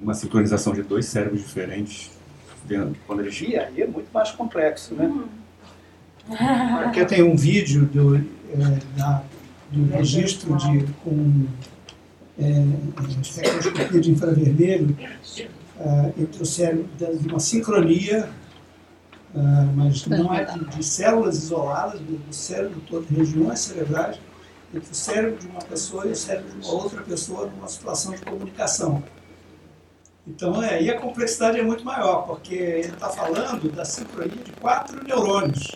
[0.00, 2.10] uma sincronização de dois cérebros diferentes,
[3.06, 3.40] quando eles...
[3.40, 5.10] E aí é muito mais complexo, né?
[6.86, 8.22] Aqui eu tenho um vídeo do, é,
[8.96, 9.22] da,
[9.70, 11.46] do registro de, com
[12.38, 12.64] é,
[13.20, 14.96] espectroscopia de infravermelho
[15.78, 18.28] é, entre o cérebro, de uma sincronia,
[19.34, 19.38] é,
[19.74, 24.18] mas não é de, de células isoladas, do, do cérebro todo, regiões cerebrais,
[24.72, 28.14] entre o cérebro de uma pessoa e o cérebro de uma outra pessoa numa situação
[28.14, 29.02] de comunicação.
[30.26, 34.52] Então, é, e a complexidade é muito maior, porque ele está falando da sincronia de
[34.52, 35.72] quatro neurônios,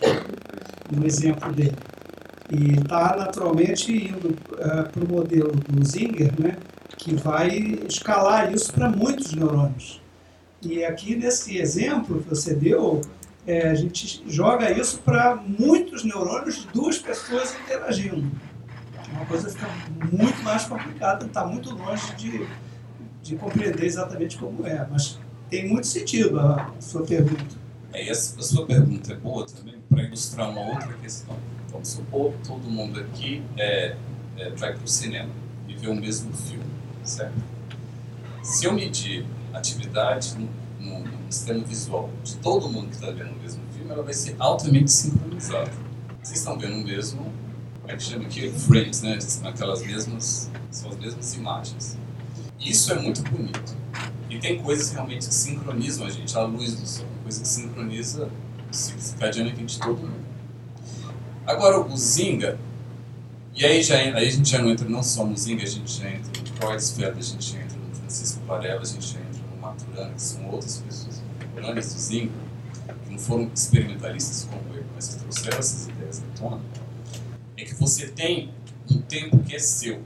[0.91, 1.77] no exemplo dele.
[2.51, 6.57] E está naturalmente indo uh, para o modelo do Zinger, né,
[6.97, 7.51] que vai
[7.87, 10.01] escalar isso para muitos neurônios.
[10.63, 13.03] E aqui nesse exemplo que você deu,
[13.47, 18.31] é, a gente joga isso para muitos neurônios de duas pessoas interagindo.
[19.13, 19.69] Uma coisa fica
[20.11, 22.47] muito mais complicada, está muito longe de,
[23.23, 24.87] de compreender exatamente como é.
[24.91, 27.57] Mas tem muito sentido a sua pergunta.
[27.93, 31.37] É, essa, a sua pergunta é boa também para ilustrar uma outra questão.
[31.71, 33.97] Vamos supor todo mundo aqui é,
[34.37, 35.31] é, vai para o cinema
[35.67, 36.65] e vê o mesmo filme,
[37.03, 37.37] certo?
[38.43, 40.49] Se eu medir atividade no,
[40.81, 44.15] no, no sistema visual de todo mundo que está vendo o mesmo filme, ela vai
[44.15, 45.71] ser altamente sincronizada.
[46.23, 47.33] Vocês estão vendo o mesmo,
[47.81, 48.51] como é que chama aqui?
[48.51, 49.19] Frames, né?
[49.45, 51.99] Aquelas mesmas, são as mesmas imagens.
[52.61, 53.77] Isso é muito bonito.
[54.29, 58.29] E tem coisas realmente que sincronizam a gente, a luz do sol, coisa que sincroniza
[58.71, 60.29] o circadiano de todo mundo.
[61.47, 62.59] Agora, o Zinga,
[63.55, 65.91] e aí, já, aí a gente já não entra não só no Zinga, a gente
[65.91, 69.41] já entra no Kreuzfeld, a gente já entra no Francisco Varela, a gente já entra
[69.51, 72.33] no Maturana, que são outras pessoas contemporâneas do Zinga,
[73.05, 76.61] que não foram experimentalistas como eu, mas que trouxeram essas ideias à tona,
[77.57, 78.51] é que você tem
[78.91, 80.03] um tempo que é seu.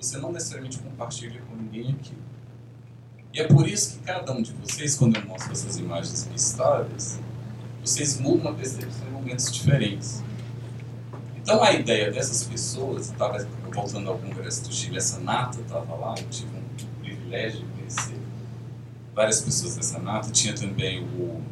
[0.00, 2.22] Você não necessariamente compartilha com ninguém aquilo.
[3.32, 7.20] E é por isso que cada um de vocês, quando eu mostro essas imagens listáveis,
[7.80, 10.22] vocês mudam a percepção em momentos diferentes.
[11.36, 13.38] Então a ideia dessas pessoas, estava
[13.72, 18.18] voltando ao Congresso do Chile, essa nata estava lá, eu tive um privilégio de conhecer
[19.14, 21.42] várias pessoas dessa nata, tinha também o,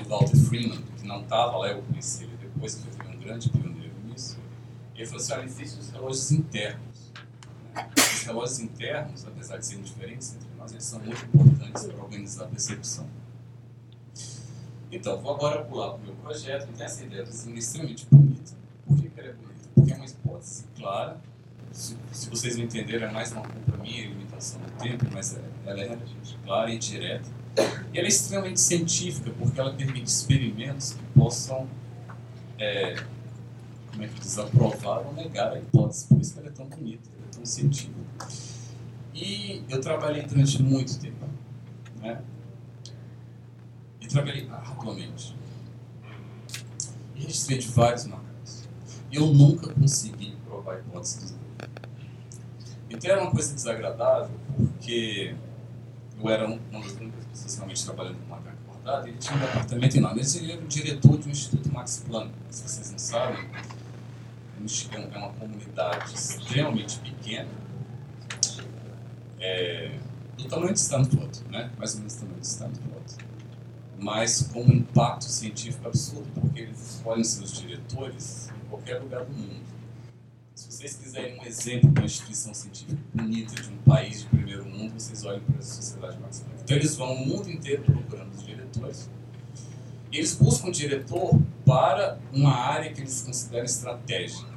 [0.00, 3.50] o Walter Freeman, que não estava lá, eu conheci ele depois, que foi um grande
[3.50, 4.38] pioneiro nisso.
[4.96, 6.87] Ele falou assim, olha, existem os relógios internos.
[7.96, 12.44] Os relógios internos, apesar de serem diferentes entre nós, eles são muito importantes para organizar
[12.44, 13.06] a percepção.
[14.90, 16.68] Então, vou agora pular para o meu projeto.
[16.72, 18.52] Então, essa ideia do é extremamente bonita.
[18.86, 19.68] Por que, que ela é bonita?
[19.74, 21.20] Porque é uma hipótese clara.
[21.70, 25.40] Se, se vocês não entenderam, é mais uma culpa minha, limitação do tempo, mas é,
[25.66, 25.98] ela é
[26.44, 27.28] clara e direta.
[27.92, 31.68] E ela é extremamente científica, porque ela permite experimentos que possam,
[32.58, 32.94] é,
[33.98, 36.06] como é que diz, aprovar ou negar a hipótese.
[36.06, 38.28] Por isso que ela é tão bonita, ela é tão científica.
[39.12, 41.26] E eu trabalhei durante muito tempo.
[42.00, 42.22] Né?
[44.00, 45.36] E trabalhei arduamente.
[47.16, 48.68] E registrei de vários macacos.
[49.10, 51.34] E eu nunca consegui provar a hipótese dos
[52.88, 55.34] Então era uma coisa desagradável, porque
[56.22, 58.58] eu era uma das únicas pessoas realmente trabalhando com macaco
[58.88, 60.20] acordado, ele tinha um departamento enorme.
[60.20, 62.30] Ele era o diretor de um instituto Max Planck.
[62.50, 63.48] Se vocês não sabem,
[64.92, 67.48] é uma comunidade extremamente pequena,
[69.40, 69.98] é,
[70.36, 71.70] do tamanho de Stanford, né?
[71.78, 73.16] mais ou menos do tamanho de Stanford,
[73.98, 79.32] mas com um impacto científico absurdo, porque eles escolhem seus diretores em qualquer lugar do
[79.32, 79.68] mundo.
[80.54, 84.64] Se vocês quiserem um exemplo de uma instituição científica bonita de um país de primeiro
[84.64, 86.62] mundo, vocês olhem para a Sociedade Max Planck.
[86.64, 89.08] Então eles vão o mundo inteiro procurando os diretores.
[90.10, 94.47] Eles buscam um diretor para uma área que eles consideram estratégica.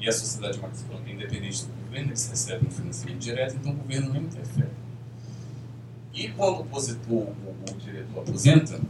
[0.00, 0.74] E a Sociedade Planck
[1.06, 4.70] é independente do governo, eles recebem um financiamento direto, então o governo não interfere.
[6.14, 8.80] E quando o, opositor, o, diretor aposenta,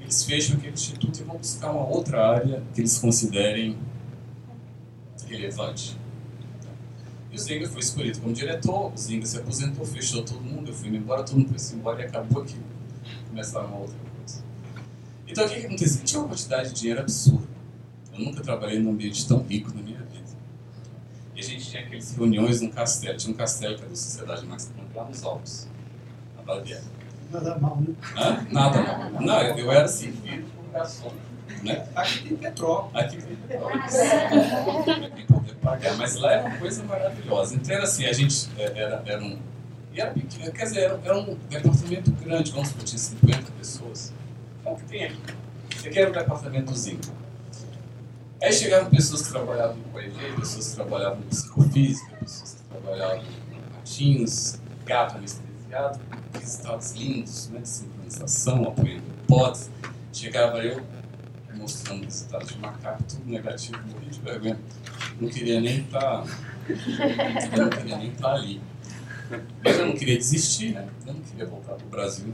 [0.00, 3.76] eles fecham aquele instituto e vão buscar uma outra área que eles considerem
[5.26, 5.96] relevante.
[7.30, 10.74] E o Zenga foi escolhido como diretor, o Zenga se aposentou, fechou todo mundo, eu
[10.74, 12.56] fui embora, todo mundo foi embora e acabou aqui.
[13.28, 14.44] Começaram uma outra coisa.
[15.26, 16.04] Então o que, que aconteceu?
[16.04, 17.46] Tinha uma quantidade de dinheiro absurda.
[18.12, 19.95] Eu nunca trabalhei num ambiente tão rico na minha.
[21.36, 23.18] E a gente tinha aquelas reuniões num castelo.
[23.18, 25.68] Tinha um castelo que era da Sociedade Max Planck lá nos Alpes,
[26.34, 26.82] na Baviera.
[27.30, 27.94] Nada mal, né?
[28.16, 28.46] Hã?
[28.50, 29.20] Nada mal.
[29.20, 31.12] Não, eu era servido por garçom.
[31.62, 31.86] Né?
[31.94, 32.90] Aqui tem petróleo.
[32.94, 33.82] Aqui tem petróleo.
[35.14, 35.96] tem poder pagar.
[35.98, 37.54] Mas lá era uma coisa maravilhosa.
[37.56, 39.38] Então era assim, a gente é, era, era um.
[39.92, 44.12] E era pequeno, quer dizer, era, era um departamento grande, vamos supor, tinha 50 pessoas.
[44.60, 45.20] Então o que tem aqui?
[45.86, 47.00] Aqui era o departamentozinho.
[48.42, 53.24] Aí chegaram pessoas que trabalhavam com EV, pessoas que trabalhavam com psicofísica, pessoas que trabalhavam
[53.24, 56.00] com ratinhos, gato anestesiado,
[56.38, 59.70] resultados lindos, né, de sincronização, apoiando hipótese.
[60.12, 60.82] Chegava eu
[61.54, 64.60] mostrando resultados de macaco, tudo negativo, morri de vergonha.
[65.20, 66.00] Não queria nem estar.
[66.00, 66.24] Tá,
[67.56, 68.60] eu não queria nem estar tá ali.
[69.64, 70.86] Mas eu não queria desistir, né?
[71.06, 72.32] Eu não queria voltar para o Brasil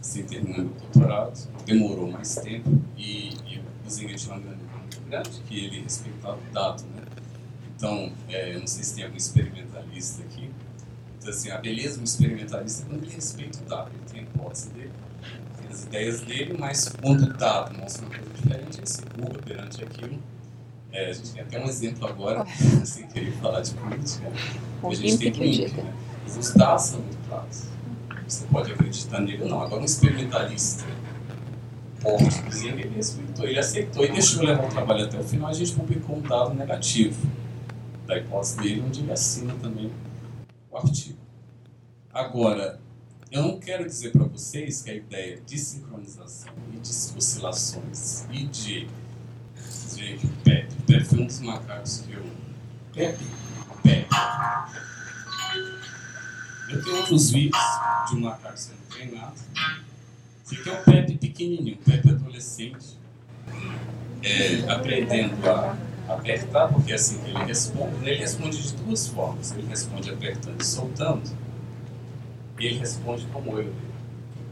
[0.00, 1.48] sem terminar o doutorado.
[1.64, 4.64] Demorou mais tempo e, e o Zinga tinha uma grande
[5.08, 7.02] grande que ele respeitava o dado, né?
[7.76, 10.50] Então, é, eu não sei se tem algum experimentalista aqui.
[11.18, 13.90] Então, assim, a beleza do experimentalista é quando ele respeita o dado.
[13.90, 14.92] Ele tem a hipótese dele,
[15.60, 19.38] tem as ideias dele, mas quando o dado mostra uma coisa diferente, ele se curva
[19.42, 20.18] perante aquilo.
[20.92, 22.46] É, a gente tem até um exemplo agora,
[22.84, 24.32] sem querer falar de política,
[24.82, 25.94] a gente tem que INPE, né?
[26.26, 27.64] Os dados são muito claros.
[28.26, 29.62] Você pode acreditar nele ou não.
[29.62, 30.84] Agora, um experimentalista
[32.06, 35.50] porte ele respeitou, ele aceitou e deixou levar o trabalho até o final.
[35.50, 37.26] A gente publicou um dado negativo
[38.06, 39.90] da hipótese dele, onde ele assina também
[40.70, 41.18] o artigo.
[42.12, 42.80] Agora,
[43.30, 48.44] eu não quero dizer para vocês que a ideia de sincronização e de oscilações e
[48.46, 48.88] de.
[49.56, 50.76] O Pepe.
[50.86, 52.22] Pepe foi um dos macacos que eu.
[52.92, 53.24] Pepe?
[53.82, 54.08] Pepe.
[56.68, 57.62] Eu tenho outros vídeos
[58.08, 59.34] de um macaco sendo treinado
[60.54, 62.98] é o Pepe pequenininho, o Pepe adolescente,
[64.22, 65.76] é, aprendendo a
[66.08, 68.08] apertar, porque é assim que ele responde.
[68.08, 69.52] Ele responde de duas formas.
[69.52, 71.22] Ele responde apertando e soltando,
[72.58, 73.72] e ele responde como eu.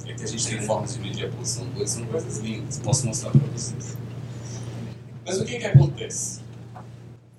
[0.06, 3.06] É que a gente tem formas de medir a posição do são coisas lindas, posso
[3.06, 3.96] mostrar para vocês.
[5.24, 6.42] Mas o que que acontece?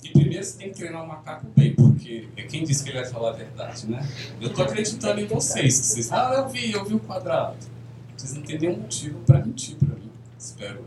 [0.04, 3.02] E primeiro você tem que treinar o macaco bem, porque é quem disse que ele
[3.02, 4.08] vai falar a verdade, né?
[4.42, 7.75] Eu estou acreditando em vocês, que vocês, ah, eu vi, eu vi o quadrado.
[8.18, 10.86] Vocês não têm nenhum motivo para mentir para mim, espero.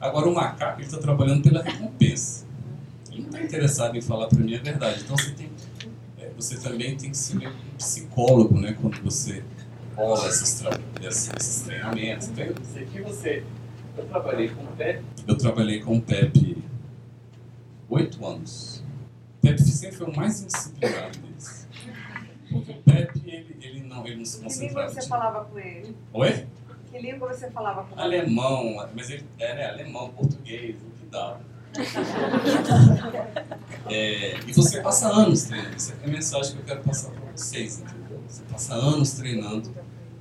[0.00, 2.44] Agora, o macaco está trabalhando pela recompensa.
[3.10, 5.02] Ele não está interessado em falar para mim a verdade.
[5.02, 5.50] Então, você, tem,
[6.18, 9.42] é, você também tem que ser um psicólogo né, quando você
[9.96, 10.62] rola esses,
[11.00, 12.28] esses, esses treinamentos.
[12.28, 13.44] Então, eu sei que você.
[13.96, 15.04] Eu trabalhei com o Pepe.
[15.26, 16.62] Eu trabalhei com o Pepe
[17.88, 18.82] oito anos.
[19.38, 21.63] O Pepe sempre foi o mais indisciplinado deles.
[22.54, 24.58] Porque o Pepe, ele, ele, não, ele não se concentrava.
[24.58, 25.96] Que língua você falava com ele?
[26.12, 26.46] Oi?
[26.90, 28.00] Que língua você falava com ele?
[28.00, 31.40] Alemão, mas ele é, né, alemão, português, o que dá.
[33.90, 35.74] é, e você passa anos treinando.
[35.74, 38.22] Essa é a mensagem que eu quero passar para vocês, entendeu?
[38.28, 39.74] Você passa anos treinando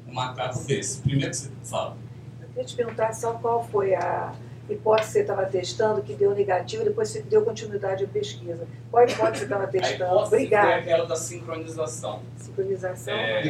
[0.08, 1.00] um macaco desse.
[1.02, 1.96] Primeiro que você fala.
[2.42, 4.34] Eu queria te perguntar só qual foi a
[4.70, 8.68] hipótese que você estava testando que deu negativo, depois você deu continuidade à pesquisa.
[8.90, 10.20] Qual hipótese você estava testando?
[10.20, 10.68] Obrigada.
[10.68, 12.22] foi aquela da sincronização.
[12.38, 13.14] Sincronização?
[13.14, 13.48] É,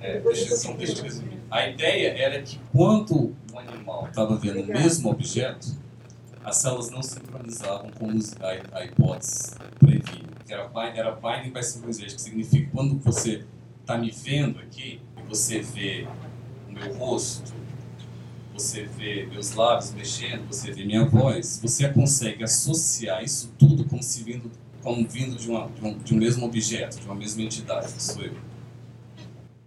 [0.00, 1.40] é, deixa, eu, deixa eu resumir.
[1.50, 5.68] A ideia era que quando o animal estava vendo o mesmo objeto,
[6.44, 10.26] as células não sincronizavam como a, a hipótese previa.
[10.48, 13.44] Era, era binding by synchronization, que significa que quando você
[13.80, 16.06] está me vendo aqui, e você vê
[16.68, 17.52] o meu rosto,
[18.58, 24.02] você vê meus lábios mexendo, você vê minha voz, você consegue associar isso tudo como
[24.02, 24.50] se vindo,
[24.82, 28.02] como vindo de, uma, de, um, de um mesmo objeto, de uma mesma entidade, que
[28.02, 28.34] sou eu.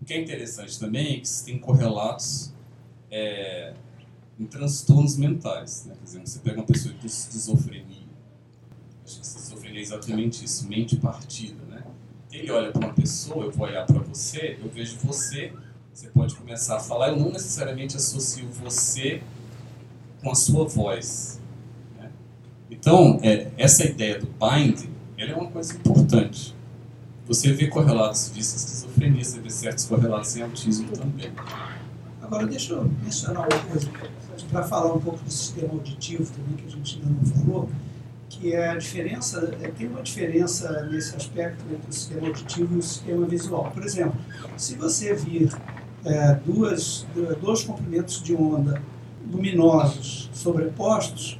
[0.02, 2.52] O que é interessante também é que tem correlatos
[3.12, 3.74] é,
[4.40, 5.86] em transtornos mentais.
[5.86, 5.96] Né?
[6.04, 8.08] Exemplo, você pega uma pessoa com esquizofrenia,
[9.06, 11.64] acho que esquizofrenia é exatamente isso, mente partida.
[11.66, 11.84] Né?
[12.32, 15.54] Ele olha para uma pessoa, eu vou olhar para você, eu vejo você
[16.00, 17.10] você pode começar a falar.
[17.10, 19.22] Eu não necessariamente associo você
[20.24, 21.42] com a sua voz.
[21.98, 22.10] Né?
[22.72, 24.88] Então, é, essa ideia do bind
[25.18, 26.56] ela é uma coisa importante.
[27.28, 31.32] Você vê correlatos de esquizofrenia, você vê certos correlatos em autismo também.
[32.22, 33.90] Agora, deixa eu mencionar uma coisa,
[34.50, 37.70] para falar um pouco do sistema auditivo também, que a gente ainda não falou,
[38.30, 42.78] que é a diferença, é, tem uma diferença nesse aspecto entre o sistema auditivo e
[42.78, 43.70] o sistema visual.
[43.72, 44.18] Por exemplo,
[44.56, 45.52] se você vir
[46.06, 47.06] é, duas,
[47.42, 48.82] dois comprimentos de onda
[49.32, 51.40] luminosos sobrepostos,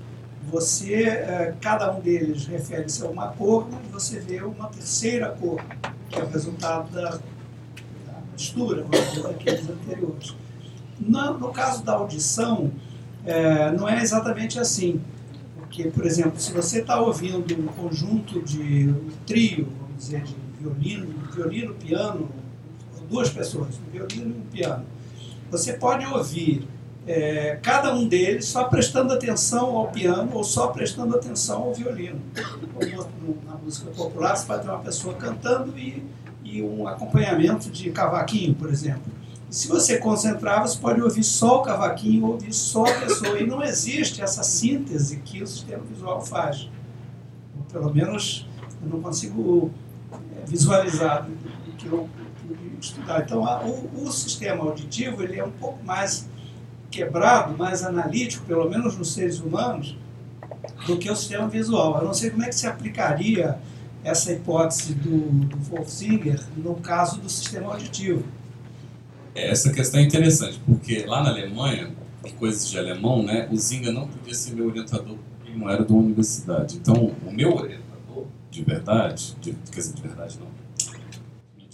[0.50, 5.62] você, é, cada um deles refere-se a uma cor, mas você vê uma terceira cor,
[6.10, 8.86] que é o resultado da, da mistura
[9.24, 10.36] daqueles anteriores.
[11.00, 12.72] No, no, caso da audição,
[13.26, 15.00] é, não é exatamente assim.
[15.56, 20.36] Porque, por exemplo, se você está ouvindo um conjunto de um trio, vamos dizer, de
[20.60, 22.28] violino, violino, piano,
[23.10, 24.86] duas pessoas, um violino e um piano.
[25.52, 26.68] Você pode ouvir
[27.08, 32.20] é, cada um deles só prestando atenção ao piano ou só prestando atenção ao violino.
[32.74, 36.04] Como na música popular, você pode ter uma pessoa cantando e,
[36.44, 39.12] e um acompanhamento de cavaquinho, por exemplo.
[39.50, 43.40] E se você concentrar, você pode ouvir só o cavaquinho, ouvir só a pessoa.
[43.40, 46.70] E não existe essa síntese que o sistema visual faz.
[47.72, 48.48] Pelo menos
[48.84, 49.72] eu não consigo
[50.12, 51.28] é, visualizar
[51.78, 52.08] que eu
[52.80, 53.24] estudar.
[53.24, 56.28] Então, a, o, o, sistema auditivo ele é um pouco mais
[56.90, 59.96] quebrado, mais analítico, pelo menos nos seres humanos,
[60.86, 61.98] do que o sistema visual.
[62.00, 63.60] Eu não sei como é que se aplicaria
[64.04, 68.24] essa hipótese do, do Wolfsinger no caso do sistema auditivo.
[69.36, 71.92] É, essa questão é interessante, porque lá na Alemanha,
[72.38, 75.94] coisas de alemão, né, o Zinga não podia ser meu orientador, ele não era da
[75.94, 76.78] universidade.
[76.78, 80.48] Então, o meu orientador, de verdade, de, quer dizer, de verdade não,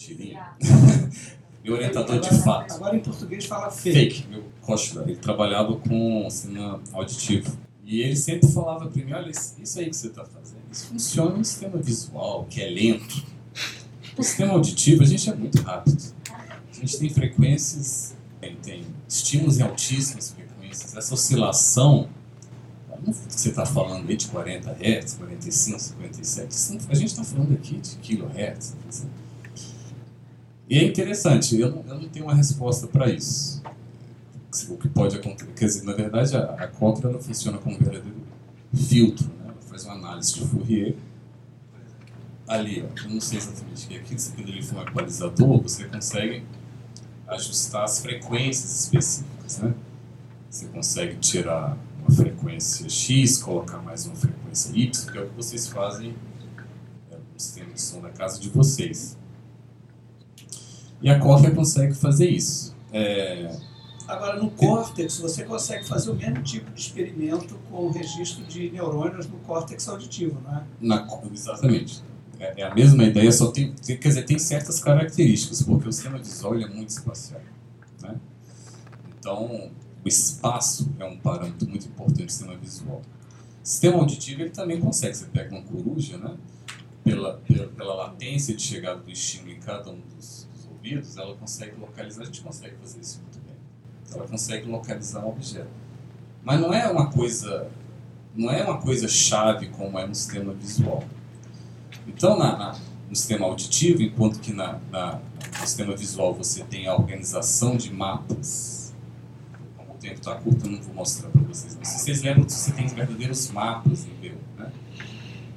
[0.05, 0.51] mentirinha.
[1.63, 2.73] meu orientador de fato.
[2.73, 3.97] Agora em português fala fake.
[3.97, 7.57] Fake, meu Kochler, ele trabalhava com cinema auditivo.
[7.83, 11.37] E ele sempre falava para mim, olha, isso aí que você está fazendo, isso funciona
[11.37, 13.23] no sistema visual, que é lento.
[14.17, 16.01] No sistema auditivo, a gente é muito rápido.
[16.31, 18.15] A gente tem frequências,
[18.63, 20.95] tem, estímulos em altíssimas frequências.
[20.95, 22.09] Essa oscilação,
[23.05, 27.77] não você está falando aí de 40 Hz, 45, 57, a gente está falando aqui
[27.77, 28.75] de kHz.
[30.69, 33.61] E é interessante, eu não, eu não tenho uma resposta para isso.
[34.69, 38.15] O que pode acontecer, quer dizer, na verdade, a, a ela funciona como um verdadeiro
[38.73, 39.45] filtro, né?
[39.49, 40.95] ela faz uma análise de Fourier.
[42.47, 45.61] Ali, eu não sei exatamente o que é aquilo, se quando ele for um equalizador,
[45.61, 46.43] você consegue
[47.27, 49.73] ajustar as frequências específicas, né?
[50.49, 55.35] Você consegue tirar uma frequência X, colocar mais uma frequência Y, que é o que
[55.35, 56.15] vocês fazem
[57.11, 59.17] é, no sistema de som da casa de vocês.
[61.01, 62.75] E a córtea consegue fazer isso.
[62.91, 63.55] É...
[64.07, 68.69] Agora, no córtex, você consegue fazer o mesmo tipo de experimento com o registro de
[68.69, 70.63] neurônios no córtex auditivo, não é?
[70.79, 72.03] Na, exatamente.
[72.39, 76.17] É, é, a mesma ideia, só tem, quer dizer, tem certas características, porque o sistema
[76.19, 77.41] visual é muito espacial.
[78.01, 78.15] Né?
[79.17, 79.71] Então,
[80.03, 83.01] o espaço é um parâmetro muito importante do sistema visual.
[83.63, 85.15] O sistema auditivo ele também consegue.
[85.17, 86.35] Você pega uma coruja, né?
[87.03, 90.44] Pela, pela, pela latência de chegada do estímulo em cada um dos
[90.85, 92.21] ouvidos, ela consegue localizar.
[92.21, 93.55] A gente consegue fazer isso muito bem.
[94.13, 95.69] Ela consegue localizar um objeto.
[96.43, 97.69] Mas não é uma coisa,
[98.35, 101.03] não é uma coisa chave como é no sistema visual.
[102.07, 102.79] Então, na, na
[103.09, 105.13] no sistema auditivo, enquanto que na, na,
[105.59, 108.93] no sistema visual você tem a organização de mapas.
[109.77, 111.75] Como o tempo está curto, eu não vou mostrar para vocês.
[111.77, 114.24] Mas se vocês lembram, você tem verdadeiros mapas em B1.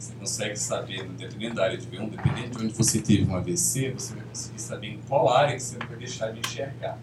[0.08, 3.90] Você consegue saber, dependendo da área de B1, dependendo de onde você teve um AVC,
[3.90, 6.98] você vai conseguir saber em qual área que você vai deixar de enxergar.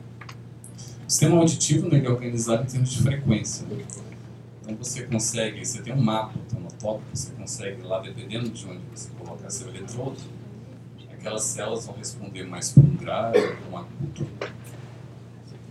[1.06, 3.66] O sistema auditivo não é organizado em termos de frequência.
[4.64, 9.10] Então você consegue, você tem um mapa tomotópico, você consegue lá, dependendo de onde você
[9.20, 10.18] colocar seu eletrodo,
[11.12, 14.28] aquelas células vão responder mais para um grave para um agudo.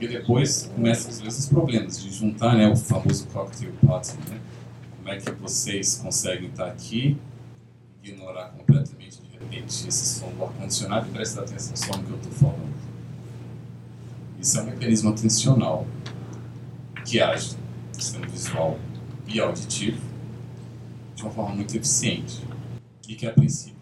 [0.01, 4.23] E depois começam os problemas de juntar né, o famoso cocktail pattern.
[4.31, 4.41] Né?
[5.05, 7.19] Como é que vocês conseguem estar aqui,
[8.03, 12.17] ignorar completamente de repente esse som do ar-condicionado e prestar atenção só no que eu
[12.17, 12.75] estou falando?
[14.41, 15.87] Isso é um mecanismo atencional
[17.05, 17.55] que age
[17.93, 18.79] sistema visual
[19.27, 20.01] e auditivo
[21.15, 22.43] de uma forma muito eficiente
[23.07, 23.77] e que a princípio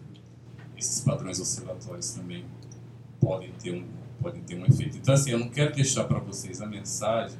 [0.75, 2.43] esses padrões oscilatórios também
[3.21, 3.87] podem ter um
[4.21, 4.97] podem ter um efeito.
[4.97, 7.39] Então assim, eu não quero deixar para vocês a mensagem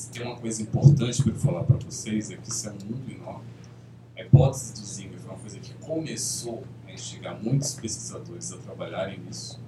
[0.00, 2.86] se tem uma coisa importante para eu falar para vocês é que isso é um
[2.86, 3.44] mundo enorme.
[4.16, 9.20] A hipótese do Zinger foi uma coisa que começou a instigar muitos pesquisadores a trabalharem
[9.20, 9.60] nisso.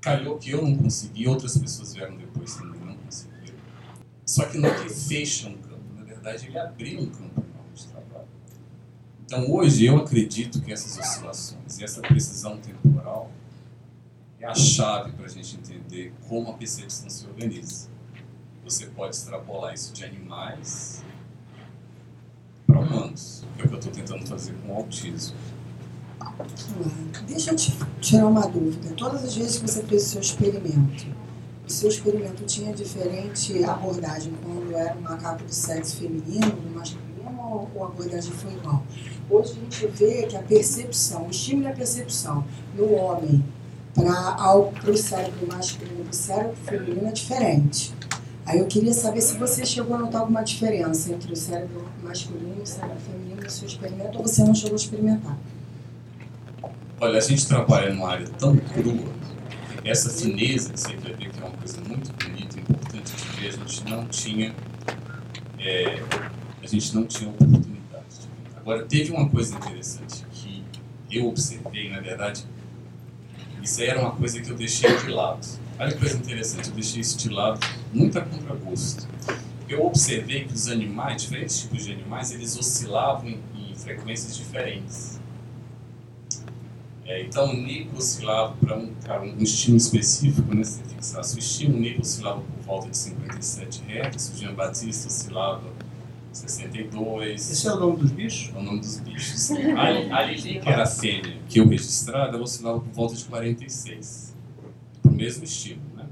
[0.00, 3.56] Calhou que eu não consegui, outras pessoas vieram depois também não conseguiram.
[4.24, 7.86] Só que não que fecha um campo, na verdade ele abriu um campo enorme de
[7.86, 8.28] trabalho.
[9.24, 13.30] Então hoje eu acredito que essas oscilações e essa precisão temporal
[14.40, 17.94] é a chave para a gente entender como a percepção se organiza.
[18.66, 21.00] Você pode extrapolar isso de animais
[22.66, 25.36] para humanos, é o que eu estou tentando fazer com o autismo.
[27.28, 28.92] Deixa eu te tirar uma dúvida.
[28.96, 31.06] Todas as vezes que você fez o seu experimento,
[31.64, 37.70] o seu experimento tinha diferente abordagem quando era um macaco do sexo feminino, do masculino,
[37.72, 38.82] ou a abordagem foi igual?
[39.30, 42.44] Hoje a gente vê que a percepção, o estímulo e a percepção
[42.74, 43.44] no homem
[43.94, 47.94] para o cérebro masculino e o cérebro feminino é diferente.
[48.46, 52.54] Aí eu queria saber se você chegou a notar alguma diferença entre o cérebro masculino
[52.58, 55.36] e o cérebro feminino no seu experimento ou você não chegou a experimentar.
[57.00, 59.12] Olha, a gente trabalha numa área tão crua,
[59.84, 63.48] essa fineza que você vai ver que é uma coisa muito bonita, importante de ver,
[63.48, 64.54] a gente não tinha,
[65.58, 66.02] é,
[66.62, 68.28] a gente não tinha oportunidade.
[68.56, 70.64] Agora, teve uma coisa interessante que
[71.10, 72.46] eu observei, na verdade,
[73.66, 75.46] isso era uma coisa que eu deixei de lado
[75.78, 77.60] Olha que coisa interessante, eu deixei isso de lado
[77.92, 79.06] muito a contragosto.
[79.68, 85.20] Eu observei que os animais, diferentes tipos de animais, eles oscilavam em, frequências diferentes.
[87.04, 91.76] É, então, o Nico oscilava para um, um estímulo específico, né, se fixasse o estímulo,
[91.76, 95.62] o Nico oscilava por volta de 57 Hz, o Jean Batista oscilava
[96.36, 97.50] 62.
[97.50, 98.54] Esse é o nome dos bichos?
[98.54, 99.50] É o nome dos bichos.
[99.50, 103.24] A, a Lili, que era a fêmea que eu registrava, ela oscilava por volta de
[103.24, 104.26] 46
[105.16, 105.80] mesmo estilo.
[105.96, 106.04] Né?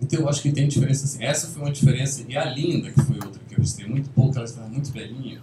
[0.00, 1.24] Então eu acho que tem diferença assim.
[1.24, 4.36] Essa foi uma diferença, e a Linda, que foi outra que eu registrei muito pouco,
[4.36, 5.40] ela estava muito velhinha,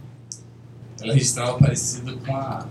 [1.02, 2.68] ela registrava parecida com a,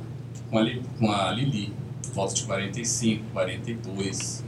[0.48, 0.64] com a,
[0.98, 1.74] com a Lili,
[2.14, 4.44] volta de 45, 42.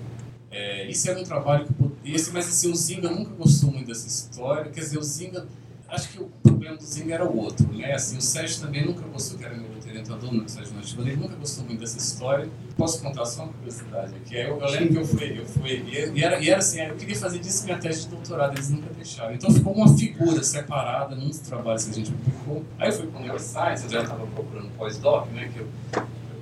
[0.51, 4.09] É, isso era um trabalho que esse, mas assim, o Zinga nunca gostou muito dessa
[4.09, 5.47] história, quer dizer, o Zinga
[5.89, 7.93] acho que o problema do Zinga era o outro, né?
[7.93, 11.35] Assim, o Sérgio também nunca gostou, que era meu orientador no Sérgio Notibano, ele nunca
[11.35, 12.49] gostou muito dessa história.
[12.77, 14.37] Posso contar só uma curiosidade aqui?
[14.37, 15.71] Eu, eu lembro que eu fui, eu fui
[16.15, 18.93] e, era, e era assim, eu queria fazer disso minha tese de doutorado, eles nunca
[18.95, 19.35] deixaram.
[19.35, 22.65] Então ficou uma figura separada num dos trabalhos que a gente publicou.
[22.79, 25.51] Aí eu fui para o Neuroscience, eu já estava procurando pós-doc, né?
[25.53, 25.69] Que eu,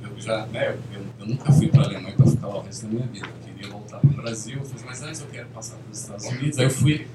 [0.02, 2.92] eu, já, né, eu, eu, nunca fui para a Alemanha para ficar o resto da
[2.92, 3.26] minha vida.
[3.26, 5.98] Eu queria voltar para o Brasil, eu falei, mas antes eu quero passar para os
[5.98, 6.58] Estados Unidos.
[6.58, 7.06] Aí eu fui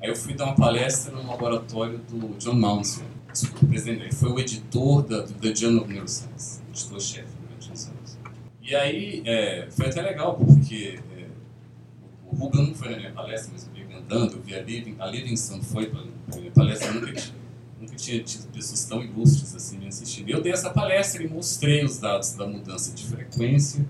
[0.00, 3.04] Aí eu fui dar uma palestra no laboratório do John Mounsey,
[3.62, 7.88] o presidente, ele foi o editor da, do The Journal of Neuroscience, editor-chefe durante uns
[7.88, 8.18] anos.
[8.62, 11.26] E aí é, foi até legal, porque é,
[12.26, 14.96] o Ruben não foi na minha palestra, mas eu vi andando, eu vi a, Living,
[14.98, 17.22] a Livingston foi para a minha palestra, eu nunca,
[17.80, 20.28] nunca tinha tido pessoas tão ilustres assim me assistindo.
[20.30, 23.86] Eu dei essa palestra e mostrei os dados da mudança de frequência,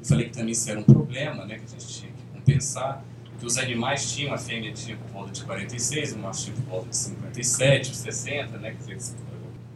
[0.00, 3.04] e falei que também isso era um problema, né, que a gente tinha que compensar
[3.42, 6.64] que os animais tinham, a fêmea tinha por volta de 46, o macho tinha por
[6.64, 8.76] volta de 57, 60, né?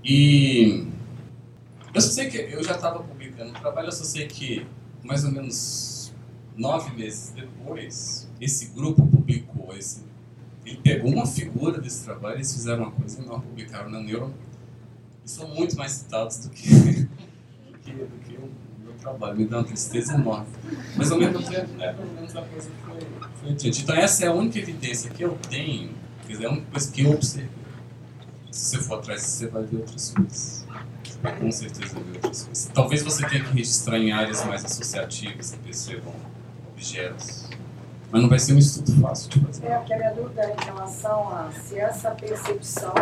[0.05, 0.87] E
[1.93, 4.65] eu sei que eu já estava publicando o trabalho, eu só sei que
[5.03, 6.15] mais ou menos
[6.57, 10.05] nove meses depois, esse grupo publicou esse,
[10.65, 14.33] ele pegou uma figura desse trabalho eles fizeram uma coisa enorme, publicaram na Neuro
[15.25, 16.69] e são muito mais citados do que,
[17.67, 18.49] do que, do que meu
[19.07, 19.37] trabalho.
[19.37, 20.47] Me dá uma tristeza enorme.
[20.97, 23.01] Mas ao mesmo tempo, né, pelo menos a coisa foi,
[23.41, 23.71] foi.
[23.81, 25.91] Então essa é a única evidência que eu tenho,
[26.27, 27.51] quer dizer, é a única coisa que eu observei.
[28.51, 30.67] Se você for atrás, você vai ver outras coisas.
[31.05, 32.71] Você vai com certeza ver outras coisas.
[32.73, 36.15] Talvez você tenha que registrar em áreas mais associativas que percebam
[36.73, 37.49] objetos.
[38.11, 39.67] Mas não vai ser um estudo fácil de fazer.
[39.67, 42.95] É, porque a minha dúvida é em relação a se essa percepção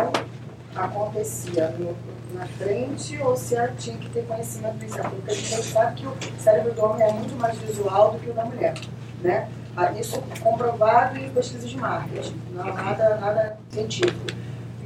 [0.75, 1.95] acontecia no,
[2.33, 5.09] na frente ou se ela tinha que ter conhecimento visual.
[5.11, 8.29] Porque a gente sabe que o cérebro do homem é muito mais visual do que
[8.29, 8.73] o da mulher.
[9.21, 9.49] Né?
[9.75, 14.25] Ah, Isso é comprovado em pesquisas de marketing, não nada, nada científico.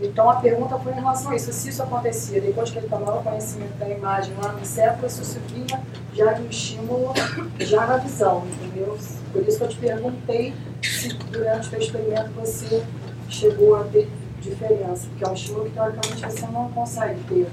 [0.02, 3.22] Então a pergunta foi em relação a isso, se isso acontecia depois que ele tomava
[3.22, 4.82] conhecimento da imagem lá no se
[5.22, 5.82] isso vinha
[6.14, 7.14] já de um estímulo
[7.60, 8.98] já na visão, entendeu?
[9.34, 12.84] Por isso que eu te perguntei se durante o experimento você
[13.28, 14.10] chegou a ter
[14.40, 17.48] diferença, porque é um estímulo que teoricamente você não consegue ter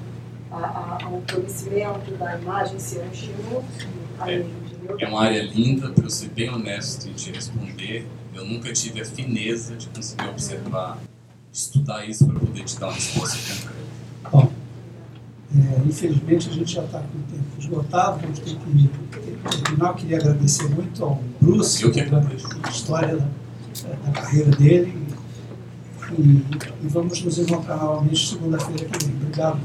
[0.51, 3.63] a, a, a- o conhecimento da imagem ser um
[4.19, 4.97] aí, entendeu?
[4.99, 8.07] É uma área linda, para eu ser bem honesto e te responder.
[8.35, 10.99] Eu nunca tive a fineza de conseguir observar,
[11.53, 13.77] estudar isso para poder te dar uma resposta concreta.
[14.31, 14.53] Bom,
[15.57, 19.63] é, infelizmente a gente já está com o tempo esgotado, vamos ter que ter que
[19.65, 19.89] terminar.
[19.89, 22.49] Eu queria agradecer muito ao Bruce Eu que pela agradeço.
[22.71, 23.27] história da,
[24.05, 25.07] da carreira dele.
[26.13, 29.17] E, e vamos nos encontrar novamente segunda-feira que vem.
[29.17, 29.61] Obrigado.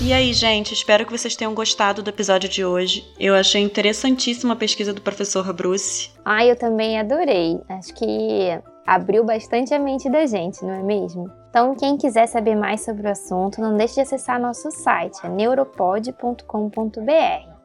[0.00, 3.04] E aí, gente, espero que vocês tenham gostado do episódio de hoje.
[3.20, 6.10] Eu achei interessantíssima a pesquisa do professor Bruce.
[6.24, 7.60] Ah, eu também adorei.
[7.68, 11.30] Acho que abriu bastante a mente da gente, não é mesmo?
[11.50, 15.28] Então, quem quiser saber mais sobre o assunto, não deixe de acessar nosso site, é
[15.28, 17.02] neuropod.com.br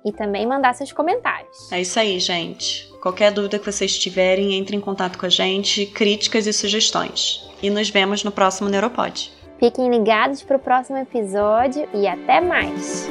[0.06, 1.72] e também mandar seus comentários.
[1.72, 2.93] É isso aí, gente.
[3.04, 7.46] Qualquer dúvida que vocês tiverem, entre em contato com a gente, críticas e sugestões.
[7.62, 9.30] E nos vemos no próximo Neuropod.
[9.60, 13.10] Fiquem ligados para o próximo episódio e até mais!